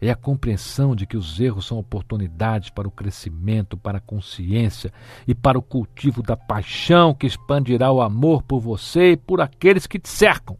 É 0.00 0.10
a 0.10 0.16
compreensão 0.16 0.94
de 0.94 1.06
que 1.06 1.16
os 1.16 1.40
erros 1.40 1.66
são 1.66 1.78
oportunidades 1.78 2.70
para 2.70 2.86
o 2.86 2.90
crescimento, 2.90 3.76
para 3.76 3.98
a 3.98 4.00
consciência 4.00 4.92
e 5.26 5.34
para 5.34 5.58
o 5.58 5.62
cultivo 5.62 6.22
da 6.22 6.36
paixão 6.36 7.12
que 7.12 7.26
expandirá 7.26 7.90
o 7.90 8.00
amor 8.00 8.42
por 8.42 8.60
você 8.60 9.12
e 9.12 9.16
por 9.16 9.40
aqueles 9.40 9.86
que 9.86 9.98
te 9.98 10.08
cercam. 10.08 10.56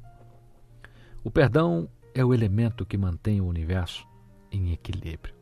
O 1.22 1.30
perdão 1.30 1.88
é 2.14 2.24
o 2.24 2.34
elemento 2.34 2.84
que 2.84 2.96
mantém 2.96 3.40
o 3.40 3.46
universo 3.46 4.06
em 4.50 4.72
equilíbrio. 4.72 5.34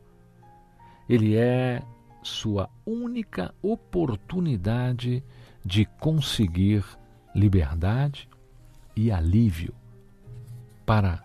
Ele 1.09 1.35
é 1.35 1.81
sua 2.21 2.69
única 2.85 3.53
oportunidade 3.61 5.23
de 5.65 5.85
conseguir 5.99 6.83
liberdade 7.33 8.29
e 8.95 9.11
alívio 9.11 9.73
para 10.85 11.23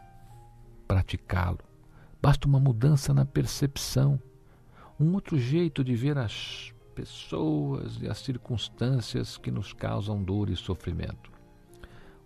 praticá-lo. 0.87 1.72
Basta 2.23 2.47
uma 2.47 2.61
mudança 2.61 3.13
na 3.13 3.25
percepção, 3.25 4.17
um 4.99 5.13
outro 5.15 5.37
jeito 5.37 5.83
de 5.83 5.97
ver 5.97 6.17
as 6.17 6.73
pessoas 6.95 7.99
e 8.01 8.07
as 8.07 8.19
circunstâncias 8.19 9.37
que 9.37 9.51
nos 9.51 9.73
causam 9.73 10.23
dor 10.23 10.49
e 10.49 10.55
sofrimento. 10.55 11.33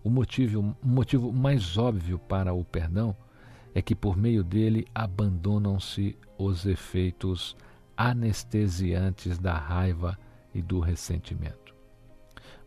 O 0.03 0.09
motivo, 0.11 0.77
o 0.83 0.87
motivo 0.87 1.33
mais 1.33 1.79
óbvio 1.79 2.19
para 2.19 2.53
o 2.53 2.63
perdão 2.63 3.15
é 3.73 3.81
que 3.81 3.95
por 3.95 4.15
meio 4.15 4.43
dele 4.43 4.85
abandonam-se 4.93 6.15
os 6.37 6.67
efeitos 6.67 7.57
anestesiantes 7.97 9.39
da 9.39 9.57
raiva 9.57 10.15
e 10.53 10.61
do 10.61 10.79
ressentimento. 10.79 11.73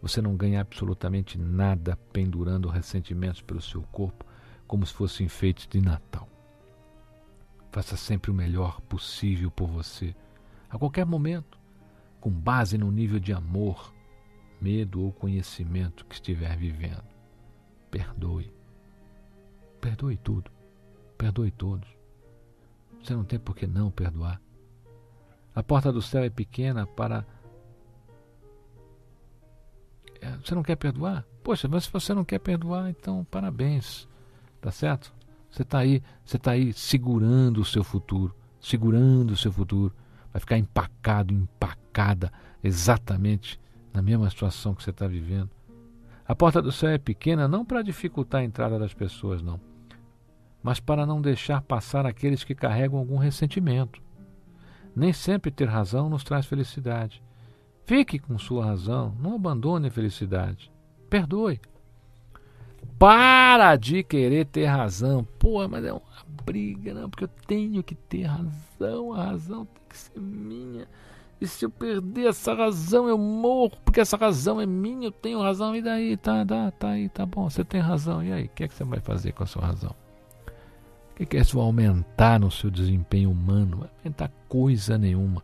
Você 0.03 0.21
não 0.21 0.35
ganha 0.37 0.61
absolutamente 0.61 1.39
nada 1.39 1.97
pendurando 2.13 2.69
ressentimentos 2.69 3.41
pelo 3.41 3.61
seu 3.61 3.83
corpo 3.83 4.27
como 4.67 4.85
se 4.85 4.93
fossem 4.93 5.27
enfeites 5.27 5.69
de 5.69 5.81
Natal. 5.81 6.30
Faça 7.71 7.97
sempre 7.97 8.31
o 8.31 8.35
melhor 8.35 8.81
possível 8.83 9.51
por 9.51 9.69
você, 9.69 10.15
a 10.69 10.79
qualquer 10.79 11.07
momento, 11.07 11.59
com 12.21 12.31
base 12.31 12.77
no 12.77 12.91
nível 12.91 13.19
de 13.19 13.33
amor, 13.33 13.95
medo 14.61 15.03
ou 15.03 15.13
conhecimento 15.13 16.05
que 16.05 16.15
estiver 16.15 16.57
vivendo. 16.57 17.05
Perdoe. 17.91 18.53
Perdoe 19.81 20.17
tudo. 20.17 20.51
Perdoe 21.17 21.51
todos. 21.51 21.89
Você 23.03 23.15
não 23.15 23.25
tem 23.25 23.39
por 23.39 23.57
que 23.57 23.67
não 23.67 23.91
perdoar. 23.91 24.41
A 25.55 25.63
porta 25.63 25.93
do 25.93 26.03
céu 26.03 26.23
é 26.23 26.31
pequena 26.31 26.87
para 26.87 27.25
é, 30.21 30.37
você 30.37 30.55
não 30.55 30.63
quer 30.63 30.77
perdoar? 30.77 31.25
Poxa, 31.43 31.67
mas 31.67 31.85
se 31.85 31.93
você 31.93 32.13
não 32.13 32.25
quer 32.25 32.39
perdoar, 32.39 32.91
então 32.91 33.25
parabéns. 33.25 34.07
Tá 34.61 34.71
certo? 34.71 35.13
Você 35.51 35.63
está 35.63 35.79
aí, 35.79 36.03
você 36.25 36.37
está 36.37 36.53
aí 36.53 36.73
segurando 36.73 37.61
o 37.61 37.65
seu 37.65 37.83
futuro, 37.83 38.35
segurando 38.61 39.33
o 39.33 39.37
seu 39.37 39.53
futuro. 39.53 39.93
Vai 40.33 40.41
ficar 40.41 40.59
empacado, 40.59 41.35
empacada, 41.35 42.33
exatamente 42.63 43.61
na 43.93 44.01
mesma 44.01 44.31
situação 44.31 44.75
que 44.75 44.83
você 44.83 44.91
está 44.91 45.07
vivendo. 45.07 45.51
A 46.27 46.35
porta 46.35 46.63
do 46.63 46.71
céu 46.71 46.91
é 46.91 46.99
pequena 46.99 47.49
não 47.49 47.65
para 47.65 47.83
dificultar 47.83 48.43
a 48.43 48.45
entrada 48.45 48.79
das 48.79 48.95
pessoas, 48.95 49.43
não, 49.43 49.61
mas 50.63 50.79
para 50.79 51.05
não 51.05 51.21
deixar 51.21 51.61
passar 51.63 52.07
aqueles 52.07 52.45
que 52.45 52.55
carregam 52.55 52.99
algum 52.99 53.17
ressentimento. 53.17 54.01
Nem 54.95 55.13
sempre 55.13 55.51
ter 55.51 55.69
razão 55.69 56.09
nos 56.09 56.23
traz 56.23 56.47
felicidade. 56.47 57.23
Fique 57.85 58.19
com 58.19 58.39
sua 58.39 58.65
razão, 58.65 59.17
não 59.19 59.35
abandone 59.35 59.89
a 59.89 59.91
felicidade. 59.91 60.71
Perdoe. 61.09 61.61
Para 62.99 63.77
de 63.77 64.03
querer 64.03 64.47
ter 64.47 64.67
razão. 64.67 65.27
Pô, 65.39 65.67
mas 65.69 65.85
é 65.85 65.93
uma 65.93 66.03
briga, 66.45 66.95
não, 66.95 67.09
porque 67.09 67.25
eu 67.25 67.31
tenho 67.47 67.83
que 67.83 67.95
ter 67.95 68.25
razão, 68.25 69.13
a 69.13 69.25
razão 69.25 69.65
tem 69.65 69.83
que 69.89 69.97
ser 69.97 70.21
minha. 70.21 70.87
E 71.41 71.47
se 71.47 71.65
eu 71.65 71.71
perder 71.71 72.29
essa 72.29 72.53
razão, 72.53 73.09
eu 73.09 73.17
morro, 73.17 73.73
porque 73.83 74.01
essa 74.01 74.17
razão 74.17 74.61
é 74.61 74.67
minha, 74.67 75.07
eu 75.07 75.13
tenho 75.13 75.41
razão, 75.41 75.75
e 75.75 75.81
daí? 75.81 76.17
Tá, 76.17 76.45
tá, 76.45 76.71
tá 76.71 76.91
aí, 76.91 77.09
tá 77.09 77.25
bom, 77.25 77.49
você 77.49 77.65
tem 77.65 77.81
razão. 77.81 78.23
E 78.23 78.31
aí, 78.31 78.45
o 78.45 78.49
que 78.51 78.65
é 78.65 78.69
que 78.69 78.75
você 78.75 78.85
vai 78.85 79.01
fazer 79.01 79.33
com 79.33 79.43
a 79.43 79.47
sua 79.47 79.65
razão? 79.65 79.95
O 81.13 81.15
que 81.17 81.23
é 81.23 81.27
que 81.27 81.37
isso 81.39 81.57
vai 81.57 81.65
aumentar 81.65 82.39
no 82.39 82.51
seu 82.51 82.71
desempenho 82.71 83.31
humano? 83.31 83.79
Vai 83.79 83.91
aumentar 84.05 84.31
coisa 84.49 84.99
nenhuma. 84.99 85.43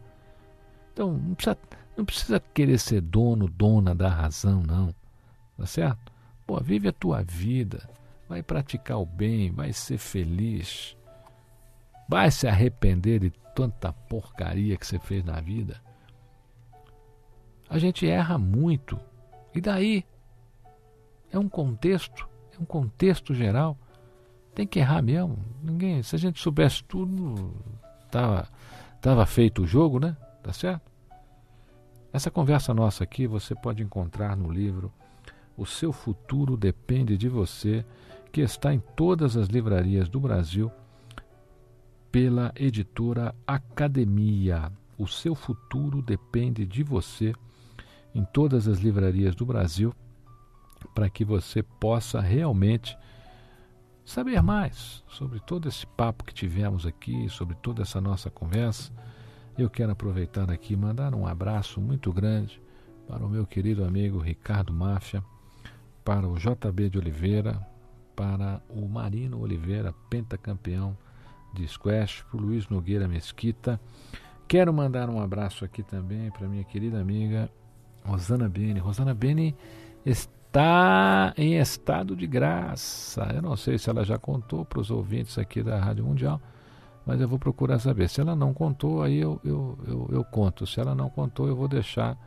Então, 0.92 1.12
não 1.12 1.34
precisa 1.34 1.56
não 1.96 2.04
precisa 2.04 2.38
querer 2.38 2.78
ser 2.78 3.00
dono, 3.00 3.48
dona 3.48 3.94
da 3.94 4.08
razão, 4.08 4.62
não. 4.62 4.94
Tá 5.56 5.64
certo? 5.64 6.12
Pô, 6.46 6.60
vive 6.60 6.88
a 6.88 6.92
tua 6.92 7.22
vida. 7.22 7.88
Vai 8.28 8.42
praticar 8.42 8.98
o 8.98 9.06
bem, 9.06 9.50
vai 9.50 9.72
ser 9.72 9.98
feliz. 9.98 10.96
Vai 12.08 12.30
se 12.30 12.46
arrepender 12.46 13.20
de 13.20 13.30
tanta 13.54 13.92
porcaria 13.92 14.76
que 14.76 14.86
você 14.86 14.98
fez 14.98 15.24
na 15.24 15.40
vida. 15.40 15.80
A 17.68 17.78
gente 17.78 18.08
erra 18.08 18.38
muito. 18.38 18.98
E 19.54 19.60
daí? 19.60 20.04
É 21.32 21.38
um 21.38 21.48
contexto, 21.48 22.28
é 22.56 22.62
um 22.62 22.64
contexto 22.64 23.34
geral. 23.34 23.76
Tem 24.54 24.66
que 24.66 24.78
errar 24.78 25.02
mesmo. 25.02 25.38
Ninguém, 25.62 26.02
se 26.02 26.14
a 26.14 26.18
gente 26.18 26.40
soubesse 26.40 26.82
tudo, 26.84 27.54
tava, 28.10 28.48
tava 29.00 29.26
feito 29.26 29.62
o 29.62 29.66
jogo, 29.66 29.98
né? 29.98 30.16
Tá 30.42 30.52
certo? 30.52 30.90
Essa 32.12 32.30
conversa 32.30 32.72
nossa 32.72 33.02
aqui 33.02 33.26
você 33.26 33.54
pode 33.54 33.82
encontrar 33.82 34.36
no 34.36 34.50
livro 34.50 34.92
O 35.56 35.64
Seu 35.64 35.92
Futuro 35.92 36.56
Depende 36.56 37.16
de 37.16 37.28
Você, 37.28 37.84
que 38.32 38.40
está 38.40 38.74
em 38.74 38.80
todas 38.94 39.36
as 39.36 39.48
livrarias 39.48 40.08
do 40.08 40.20
Brasil 40.20 40.70
pela 42.12 42.52
editora 42.56 43.34
Academia. 43.46 44.70
O 44.98 45.06
Seu 45.06 45.34
Futuro 45.34 46.02
Depende 46.02 46.66
de 46.66 46.82
Você, 46.82 47.32
em 48.14 48.24
todas 48.24 48.68
as 48.68 48.78
livrarias 48.78 49.34
do 49.34 49.44
Brasil, 49.44 49.94
para 50.94 51.08
que 51.08 51.24
você 51.24 51.62
possa 51.62 52.20
realmente 52.20 52.96
saber 54.04 54.40
mais 54.42 55.02
sobre 55.08 55.40
todo 55.40 55.68
esse 55.68 55.86
papo 55.86 56.24
que 56.24 56.32
tivemos 56.32 56.86
aqui, 56.86 57.28
sobre 57.28 57.54
toda 57.56 57.82
essa 57.82 58.00
nossa 58.00 58.30
conversa 58.30 58.92
eu 59.58 59.70
quero 59.70 59.92
aproveitar 59.92 60.50
aqui 60.50 60.74
e 60.74 60.76
mandar 60.76 61.14
um 61.14 61.26
abraço 61.26 61.80
muito 61.80 62.12
grande 62.12 62.60
para 63.08 63.24
o 63.24 63.28
meu 63.28 63.46
querido 63.46 63.84
amigo 63.84 64.18
Ricardo 64.18 64.70
Máfia, 64.70 65.24
para 66.06 66.28
o 66.28 66.36
JB 66.38 66.88
de 66.88 66.98
Oliveira, 66.98 67.60
para 68.14 68.62
o 68.70 68.86
Marino 68.88 69.40
Oliveira, 69.40 69.92
pentacampeão 70.08 70.96
de 71.52 71.66
squash, 71.66 72.22
para 72.30 72.36
o 72.38 72.40
Luiz 72.40 72.68
Nogueira 72.68 73.08
Mesquita. 73.08 73.80
Quero 74.46 74.72
mandar 74.72 75.10
um 75.10 75.20
abraço 75.20 75.64
aqui 75.64 75.82
também 75.82 76.30
para 76.30 76.46
minha 76.46 76.62
querida 76.62 77.00
amiga 77.00 77.50
Rosana 78.04 78.48
Beni. 78.48 78.78
Rosana 78.78 79.12
Beni 79.12 79.52
está 80.04 81.34
em 81.36 81.58
estado 81.58 82.14
de 82.14 82.28
graça. 82.28 83.24
Eu 83.34 83.42
não 83.42 83.56
sei 83.56 83.76
se 83.76 83.90
ela 83.90 84.04
já 84.04 84.16
contou 84.16 84.64
para 84.64 84.78
os 84.78 84.92
ouvintes 84.92 85.36
aqui 85.36 85.60
da 85.60 85.80
Rádio 85.80 86.04
Mundial 86.04 86.40
mas 87.04 87.20
eu 87.20 87.28
vou 87.28 87.38
procurar 87.38 87.78
saber. 87.78 88.08
Se 88.08 88.20
ela 88.20 88.34
não 88.34 88.52
contou, 88.52 89.00
aí 89.00 89.18
eu, 89.18 89.40
eu, 89.44 89.78
eu, 89.86 90.08
eu 90.10 90.24
conto. 90.24 90.66
Se 90.66 90.80
ela 90.80 90.92
não 90.92 91.08
contou, 91.08 91.46
eu 91.46 91.54
vou 91.54 91.68
deixar 91.68 92.18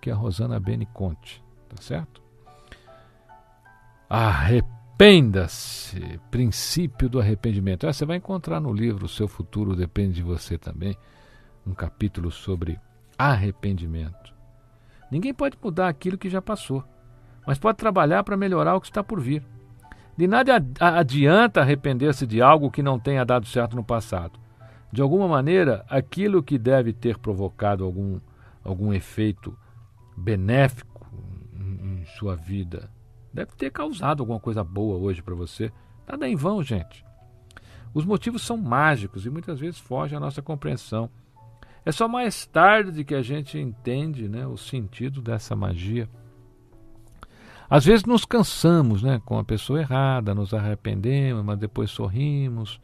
que 0.00 0.08
a 0.08 0.14
Rosana 0.14 0.60
Beni 0.60 0.86
conte. 0.86 1.42
Tá 1.68 1.82
certo? 1.82 2.22
Arrependa-se. 4.10 6.00
Princípio 6.32 7.08
do 7.08 7.20
arrependimento. 7.20 7.86
É, 7.86 7.92
você 7.92 8.04
vai 8.04 8.16
encontrar 8.16 8.58
no 8.58 8.72
livro 8.72 9.06
O 9.06 9.08
Seu 9.08 9.28
Futuro 9.28 9.76
Depende 9.76 10.14
de 10.14 10.22
Você 10.24 10.58
também. 10.58 10.96
Um 11.64 11.72
capítulo 11.72 12.28
sobre 12.28 12.80
arrependimento. 13.16 14.34
Ninguém 15.12 15.32
pode 15.32 15.56
mudar 15.62 15.86
aquilo 15.86 16.18
que 16.18 16.28
já 16.28 16.42
passou, 16.42 16.82
mas 17.46 17.56
pode 17.56 17.78
trabalhar 17.78 18.24
para 18.24 18.36
melhorar 18.36 18.74
o 18.74 18.80
que 18.80 18.88
está 18.88 19.04
por 19.04 19.20
vir. 19.20 19.44
De 20.16 20.26
nada 20.26 20.56
adianta 20.80 21.60
arrepender-se 21.60 22.26
de 22.26 22.42
algo 22.42 22.68
que 22.68 22.82
não 22.82 22.98
tenha 22.98 23.24
dado 23.24 23.46
certo 23.46 23.76
no 23.76 23.84
passado. 23.84 24.40
De 24.92 25.00
alguma 25.00 25.28
maneira, 25.28 25.84
aquilo 25.88 26.42
que 26.42 26.58
deve 26.58 26.92
ter 26.92 27.16
provocado 27.16 27.84
algum, 27.84 28.18
algum 28.64 28.92
efeito 28.92 29.56
benéfico 30.16 31.06
em, 31.54 32.00
em 32.00 32.04
sua 32.06 32.34
vida 32.34 32.90
deve 33.32 33.52
ter 33.52 33.70
causado 33.70 34.22
alguma 34.22 34.40
coisa 34.40 34.62
boa 34.64 34.96
hoje 34.96 35.22
para 35.22 35.34
você. 35.34 35.72
Nada 36.06 36.28
em 36.28 36.36
vão, 36.36 36.62
gente. 36.62 37.04
Os 37.92 38.04
motivos 38.04 38.42
são 38.42 38.56
mágicos 38.56 39.26
e 39.26 39.30
muitas 39.30 39.58
vezes 39.58 39.78
fogem 39.78 40.16
à 40.16 40.20
nossa 40.20 40.40
compreensão. 40.40 41.10
É 41.84 41.90
só 41.90 42.06
mais 42.06 42.46
tarde 42.46 43.04
que 43.04 43.14
a 43.14 43.22
gente 43.22 43.58
entende 43.58 44.28
né, 44.28 44.46
o 44.46 44.56
sentido 44.56 45.22
dessa 45.22 45.56
magia. 45.56 46.08
Às 47.68 47.84
vezes 47.84 48.04
nos 48.04 48.24
cansamos 48.24 49.02
né, 49.02 49.20
com 49.24 49.38
a 49.38 49.44
pessoa 49.44 49.80
errada, 49.80 50.34
nos 50.34 50.52
arrependemos, 50.52 51.44
mas 51.44 51.58
depois 51.58 51.90
sorrimos, 51.90 52.80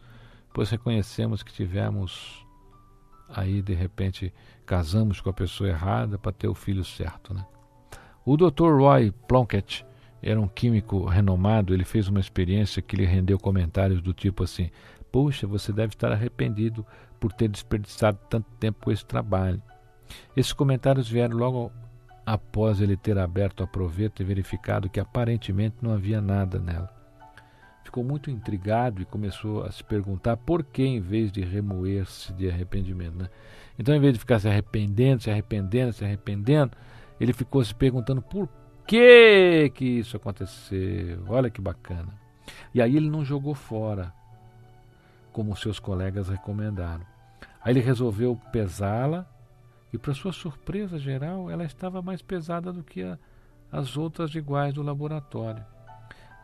depois 0.46 0.70
reconhecemos 0.70 1.42
que 1.42 1.52
tivemos 1.52 2.46
aí 3.28 3.60
de 3.60 3.74
repente 3.74 4.32
casamos 4.64 5.20
com 5.20 5.28
a 5.28 5.32
pessoa 5.32 5.68
errada 5.68 6.16
para 6.16 6.32
ter 6.32 6.48
o 6.48 6.54
filho 6.54 6.84
certo, 6.84 7.34
né? 7.34 7.44
O 8.24 8.36
Dr. 8.36 8.78
Roy 8.78 9.12
Plunkett 9.28 9.84
era 10.28 10.40
um 10.40 10.48
químico 10.48 11.04
renomado, 11.04 11.72
ele 11.72 11.84
fez 11.84 12.08
uma 12.08 12.20
experiência 12.20 12.82
que 12.82 12.96
lhe 12.96 13.04
rendeu 13.04 13.38
comentários 13.38 14.02
do 14.02 14.12
tipo 14.12 14.44
assim: 14.44 14.70
"Poxa, 15.10 15.46
você 15.46 15.72
deve 15.72 15.94
estar 15.94 16.12
arrependido 16.12 16.84
por 17.20 17.32
ter 17.32 17.48
desperdiçado 17.48 18.18
tanto 18.28 18.48
tempo 18.58 18.84
com 18.84 18.90
esse 18.90 19.04
trabalho". 19.04 19.62
Esses 20.36 20.52
comentários 20.52 21.08
vieram 21.08 21.36
logo 21.36 21.72
após 22.24 22.80
ele 22.80 22.96
ter 22.96 23.18
aberto 23.18 23.62
a 23.62 23.66
proveta 23.66 24.22
e 24.22 24.26
verificado 24.26 24.90
que 24.90 25.00
aparentemente 25.00 25.76
não 25.80 25.92
havia 25.92 26.20
nada 26.20 26.58
nela 26.58 26.96
ficou 27.96 28.04
muito 28.04 28.30
intrigado 28.30 29.00
e 29.00 29.06
começou 29.06 29.62
a 29.62 29.72
se 29.72 29.82
perguntar 29.82 30.36
por 30.36 30.62
que, 30.62 30.82
em 30.82 31.00
vez 31.00 31.32
de 31.32 31.42
remoer-se 31.42 32.32
de 32.34 32.50
arrependimento. 32.50 33.16
Né? 33.16 33.28
Então, 33.78 33.94
em 33.94 34.00
vez 34.00 34.12
de 34.12 34.18
ficar 34.18 34.38
se 34.38 34.48
arrependendo, 34.48 35.22
se 35.22 35.30
arrependendo, 35.30 35.92
se 35.94 36.04
arrependendo, 36.04 36.72
ele 37.18 37.32
ficou 37.32 37.64
se 37.64 37.74
perguntando 37.74 38.20
por 38.20 38.48
que 38.86 39.70
que 39.74 39.84
isso 39.84 40.16
aconteceu. 40.16 41.24
Olha 41.28 41.50
que 41.50 41.60
bacana. 41.60 42.12
E 42.74 42.80
aí 42.80 42.96
ele 42.96 43.10
não 43.10 43.24
jogou 43.24 43.54
fora, 43.54 44.12
como 45.32 45.56
seus 45.56 45.78
colegas 45.78 46.28
recomendaram. 46.28 47.04
Aí 47.62 47.72
ele 47.72 47.80
resolveu 47.80 48.40
pesá-la 48.52 49.26
e, 49.92 49.98
para 49.98 50.14
sua 50.14 50.32
surpresa 50.32 50.98
geral, 50.98 51.50
ela 51.50 51.64
estava 51.64 52.00
mais 52.02 52.22
pesada 52.22 52.72
do 52.72 52.82
que 52.82 53.02
a, 53.02 53.18
as 53.72 53.96
outras 53.96 54.34
iguais 54.34 54.74
do 54.74 54.82
laboratório. 54.82 55.64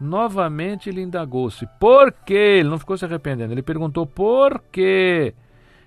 Novamente 0.01 0.89
ele 0.89 1.03
indagou-se 1.03 1.65
por 1.79 2.11
quê. 2.11 2.59
Ele 2.59 2.69
não 2.69 2.79
ficou 2.79 2.99
se 2.99 3.05
arrependendo. 3.05 3.53
Ele 3.53 3.63
perguntou 3.63 4.05
por 4.05 4.59
quê. 4.73 5.35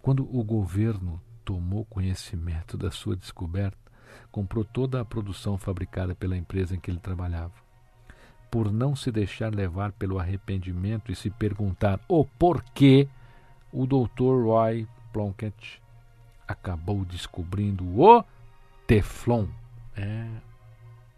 Quando 0.00 0.22
o 0.22 0.44
governo 0.44 1.20
tomou 1.44 1.84
conhecimento 1.84 2.76
da 2.76 2.90
sua 2.90 3.16
descoberta, 3.16 3.78
comprou 4.30 4.64
toda 4.64 5.00
a 5.00 5.04
produção 5.04 5.58
fabricada 5.58 6.14
pela 6.14 6.36
empresa 6.36 6.74
em 6.74 6.80
que 6.80 6.90
ele 6.90 7.00
trabalhava 7.00 7.66
por 8.50 8.72
não 8.72 8.96
se 8.96 9.10
deixar 9.10 9.54
levar 9.54 9.92
pelo 9.92 10.18
arrependimento 10.18 11.10
e 11.10 11.14
se 11.14 11.30
perguntar 11.30 12.00
o 12.08 12.24
porquê, 12.24 13.08
o 13.72 13.86
Dr. 13.86 14.44
Roy 14.44 14.86
Plunkett 15.12 15.82
acabou 16.46 17.04
descobrindo 17.04 17.84
o 18.00 18.24
Teflon. 18.86 19.46
É, 19.96 20.28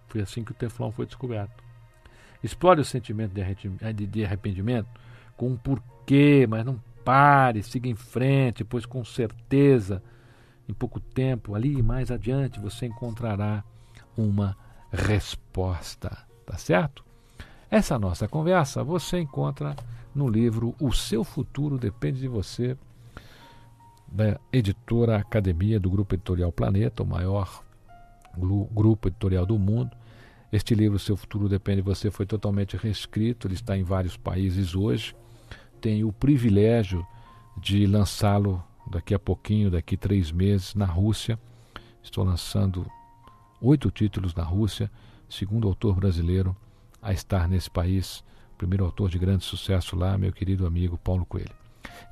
foi 0.08 0.22
assim 0.22 0.42
que 0.42 0.52
o 0.52 0.54
Teflon 0.54 0.90
foi 0.90 1.06
descoberto. 1.06 1.67
Explore 2.42 2.80
o 2.80 2.84
sentimento 2.84 3.32
de 3.32 4.24
arrependimento 4.24 4.88
com 5.36 5.48
um 5.48 5.56
porquê, 5.56 6.46
mas 6.48 6.64
não 6.64 6.80
pare, 7.04 7.62
siga 7.62 7.88
em 7.88 7.94
frente, 7.94 8.64
pois 8.64 8.84
com 8.84 9.04
certeza, 9.04 10.02
em 10.68 10.72
pouco 10.72 11.00
tempo, 11.00 11.54
ali 11.54 11.82
mais 11.82 12.10
adiante, 12.10 12.60
você 12.60 12.86
encontrará 12.86 13.64
uma 14.16 14.56
resposta. 14.92 16.26
Tá 16.44 16.56
certo? 16.56 17.04
Essa 17.70 17.98
nossa 17.98 18.26
conversa 18.26 18.82
você 18.82 19.18
encontra 19.18 19.76
no 20.14 20.28
livro 20.28 20.74
O 20.80 20.92
Seu 20.92 21.22
Futuro 21.22 21.78
Depende 21.78 22.20
de 22.20 22.28
Você, 22.28 22.76
da 24.10 24.40
editora 24.50 25.18
Academia 25.18 25.78
do 25.78 25.90
Grupo 25.90 26.14
Editorial 26.14 26.50
Planeta, 26.50 27.02
o 27.02 27.06
maior 27.06 27.62
grupo 28.34 29.08
editorial 29.08 29.44
do 29.44 29.58
mundo. 29.58 29.90
Este 30.50 30.74
livro, 30.74 30.98
Seu 30.98 31.16
Futuro 31.16 31.48
Depende 31.48 31.82
de 31.82 31.88
Você, 31.88 32.10
foi 32.10 32.24
totalmente 32.24 32.76
reescrito, 32.76 33.46
ele 33.46 33.54
está 33.54 33.76
em 33.76 33.82
vários 33.82 34.16
países 34.16 34.74
hoje. 34.74 35.14
Tenho 35.80 36.08
o 36.08 36.12
privilégio 36.12 37.06
de 37.60 37.86
lançá-lo 37.86 38.62
daqui 38.90 39.14
a 39.14 39.18
pouquinho, 39.18 39.70
daqui 39.70 39.94
a 39.94 39.98
três 39.98 40.32
meses, 40.32 40.74
na 40.74 40.86
Rússia. 40.86 41.38
Estou 42.02 42.24
lançando 42.24 42.86
oito 43.60 43.90
títulos 43.90 44.34
na 44.34 44.42
Rússia, 44.42 44.90
segundo 45.28 45.68
autor 45.68 45.96
brasileiro 45.96 46.56
a 47.02 47.12
estar 47.12 47.46
nesse 47.46 47.70
país, 47.70 48.24
primeiro 48.56 48.84
autor 48.84 49.10
de 49.10 49.18
grande 49.18 49.44
sucesso 49.44 49.94
lá, 49.94 50.16
meu 50.16 50.32
querido 50.32 50.66
amigo 50.66 50.96
Paulo 50.96 51.26
Coelho. 51.26 51.54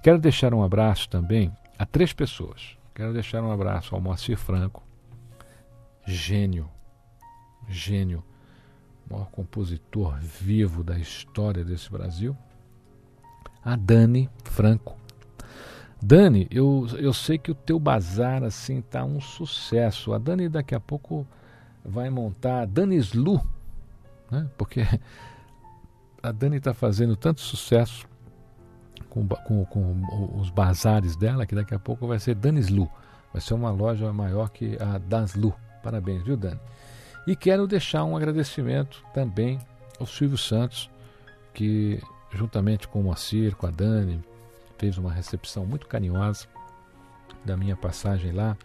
Quero 0.03 0.19
deixar 0.19 0.53
um 0.55 0.63
abraço 0.63 1.09
também 1.09 1.51
a 1.79 1.87
três 1.87 2.13
pessoas. 2.13 2.77
Quero 2.95 3.13
deixar 3.13 3.43
um 3.43 3.51
abraço 3.51 3.95
ao 3.95 4.01
Moacir 4.01 4.37
Franco, 4.37 4.83
gênio, 6.07 6.69
gênio, 7.69 8.23
maior 9.11 9.31
compositor 9.31 10.17
vivo 10.19 10.83
da 10.83 10.99
história 10.99 11.65
desse 11.65 11.91
Brasil. 11.91 12.37
A 13.65 13.77
Dani 13.77 14.31
Franco. 14.45 14.97
Dani, 16.01 16.47
eu, 16.51 16.87
eu 16.99 17.13
sei 17.13 17.39
que 17.39 17.51
o 17.51 17.55
teu 17.55 17.79
bazar 17.79 18.45
assim 18.45 18.81
tá 18.81 19.05
um 19.05 19.21
sucesso. 19.21 20.13
A 20.13 20.19
Dani 20.19 20.49
daqui 20.49 20.75
a 20.75 20.81
pouco 20.81 21.27
vai 21.85 22.11
montar 22.11 22.67
Dani 22.67 22.97
Slu 22.97 23.41
né? 24.31 24.49
porque 24.57 24.83
a 26.23 26.33
Dani 26.33 26.57
está 26.57 26.75
fazendo 26.75 27.17
tanto 27.17 27.41
sucesso 27.41 28.07
com, 29.09 29.27
com, 29.27 29.65
com, 29.65 30.39
os 30.39 30.51
bazares 30.51 31.17
dela 31.17 31.47
que 31.47 31.55
daqui 31.55 31.75
a 31.75 31.79
pouco 31.79 32.07
vai 32.07 32.19
ser 32.19 32.35
Danis 32.35 32.69
Lu. 32.69 32.91
Vai 33.33 33.41
ser 33.41 33.55
uma 33.55 33.71
loja 33.71 34.13
maior 34.13 34.51
que 34.51 34.77
a 34.81 34.99
Daslu. 34.99 35.55
Parabéns, 35.83 36.23
viu, 36.23 36.37
Dani? 36.37 36.61
E 37.27 37.35
quero 37.35 37.67
deixar 37.67 38.05
um 38.05 38.17
agradecimento 38.17 39.05
também 39.13 39.59
ao 39.99 40.07
Silvio 40.07 40.39
Santos, 40.39 40.89
que 41.53 42.01
juntamente 42.31 42.87
com 42.87 43.01
o 43.01 43.05
Moacir, 43.05 43.57
com 43.57 43.67
a 43.67 43.71
Dani, 43.71 44.23
fez 44.79 44.99
uma 44.99 45.13
recepção 45.13 45.65
muito 45.67 45.87
carinhosa 45.87 46.47
da 47.45 47.57
minha 47.57 47.77
passagem 47.77 48.33
lá. 48.33 48.57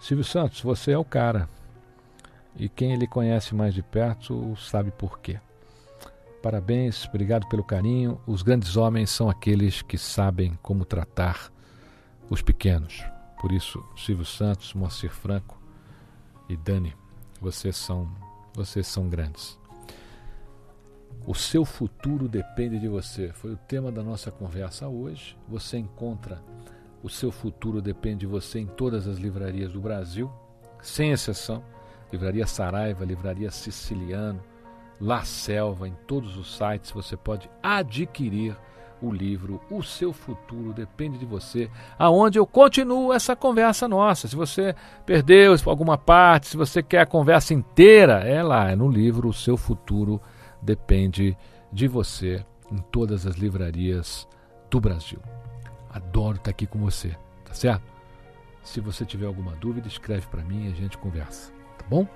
Silvio 0.00 0.24
Santos, 0.24 0.62
você 0.62 0.92
é 0.92 0.98
o 0.98 1.04
cara. 1.04 1.48
E 2.56 2.68
quem 2.68 2.92
ele 2.92 3.06
conhece 3.06 3.54
mais 3.54 3.74
de 3.74 3.82
perto 3.82 4.56
sabe 4.56 4.90
por 4.90 5.18
quê. 5.18 5.38
Parabéns, 6.42 7.06
obrigado 7.06 7.46
pelo 7.48 7.62
carinho. 7.62 8.18
Os 8.26 8.42
grandes 8.42 8.76
homens 8.76 9.10
são 9.10 9.28
aqueles 9.28 9.82
que 9.82 9.98
sabem 9.98 10.58
como 10.62 10.86
tratar 10.86 11.52
os 12.30 12.40
pequenos. 12.40 13.04
Por 13.40 13.52
isso, 13.52 13.84
Silvio 13.96 14.24
Santos, 14.24 14.72
Moacir 14.72 15.10
Franco 15.10 15.60
e 16.48 16.56
Dani, 16.56 16.94
vocês 17.40 17.76
são, 17.76 18.08
vocês 18.54 18.86
são 18.86 19.08
grandes. 19.08 19.58
O 21.26 21.34
seu 21.34 21.64
futuro 21.64 22.28
depende 22.28 22.78
de 22.78 22.88
você. 22.88 23.32
Foi 23.32 23.52
o 23.52 23.56
tema 23.56 23.92
da 23.92 24.02
nossa 24.02 24.30
conversa 24.30 24.88
hoje. 24.88 25.36
Você 25.48 25.78
encontra 25.78 26.42
o 27.02 27.08
seu 27.08 27.32
futuro 27.32 27.80
depende 27.80 28.20
de 28.20 28.26
você 28.26 28.60
em 28.60 28.66
todas 28.66 29.06
as 29.08 29.16
livrarias 29.16 29.72
do 29.72 29.80
Brasil, 29.80 30.30
sem 30.82 31.12
exceção. 31.12 31.64
Livraria 32.12 32.46
Saraiva, 32.46 33.04
Livraria 33.04 33.50
Siciliano, 33.50 34.42
La 35.00 35.24
Selva, 35.24 35.88
em 35.88 35.94
todos 36.06 36.36
os 36.36 36.56
sites 36.56 36.90
você 36.90 37.16
pode 37.16 37.48
adquirir 37.62 38.56
o 39.02 39.10
livro 39.10 39.60
O 39.70 39.82
Seu 39.82 40.12
Futuro 40.12 40.72
Depende 40.72 41.18
de 41.18 41.26
Você, 41.26 41.70
aonde 41.98 42.38
eu 42.38 42.46
continuo 42.46 43.12
essa 43.12 43.34
conversa 43.34 43.88
nossa. 43.88 44.28
Se 44.28 44.36
você 44.36 44.74
perdeu 45.06 45.54
alguma 45.66 45.96
parte, 45.96 46.48
se 46.48 46.56
você 46.56 46.82
quer 46.82 47.00
a 47.00 47.06
conversa 47.06 47.54
inteira, 47.54 48.20
é 48.20 48.42
lá, 48.42 48.70
é 48.70 48.76
no 48.76 48.88
livro 48.88 49.28
O 49.28 49.34
Seu 49.34 49.56
Futuro 49.56 50.20
Depende 50.62 51.36
de 51.72 51.88
Você, 51.88 52.44
em 52.70 52.78
todas 52.78 53.26
as 53.26 53.36
livrarias 53.36 54.28
do 54.70 54.80
Brasil. 54.80 55.18
Adoro 55.90 56.36
estar 56.36 56.50
aqui 56.50 56.66
com 56.66 56.78
você, 56.78 57.16
tá 57.44 57.54
certo? 57.54 57.82
Se 58.62 58.80
você 58.80 59.04
tiver 59.04 59.26
alguma 59.26 59.52
dúvida, 59.56 59.88
escreve 59.88 60.26
para 60.26 60.42
mim 60.42 60.66
e 60.66 60.72
a 60.72 60.74
gente 60.74 60.98
conversa 60.98 61.60
bom? 61.90 62.06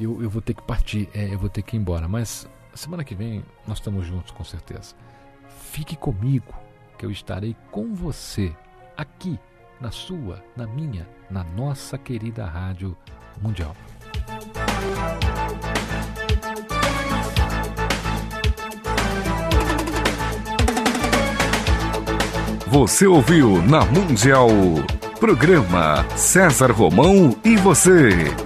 Eu, 0.00 0.22
eu 0.22 0.30
vou 0.30 0.40
ter 0.40 0.54
que 0.54 0.62
partir, 0.62 1.08
é, 1.14 1.32
eu 1.32 1.38
vou 1.38 1.50
ter 1.50 1.62
que 1.62 1.76
ir 1.76 1.78
embora, 1.78 2.08
mas 2.08 2.48
semana 2.74 3.04
que 3.04 3.14
vem 3.14 3.44
nós 3.66 3.78
estamos 3.78 4.06
juntos 4.06 4.32
com 4.32 4.42
certeza. 4.42 4.94
Fique 5.56 5.96
comigo, 5.96 6.54
que 6.98 7.04
eu 7.04 7.10
estarei 7.10 7.56
com 7.70 7.94
você 7.94 8.54
aqui 8.96 9.38
na 9.80 9.90
sua, 9.90 10.42
na 10.56 10.66
minha, 10.66 11.08
na 11.30 11.42
nossa 11.42 11.98
querida 11.98 12.46
Rádio 12.46 12.96
Mundial. 13.40 13.74
Você 22.68 23.06
ouviu 23.06 23.62
na 23.62 23.84
Mundial. 23.84 24.48
Programa 25.18 26.04
César 26.16 26.70
Romão 26.72 27.34
e 27.42 27.56
você. 27.56 28.45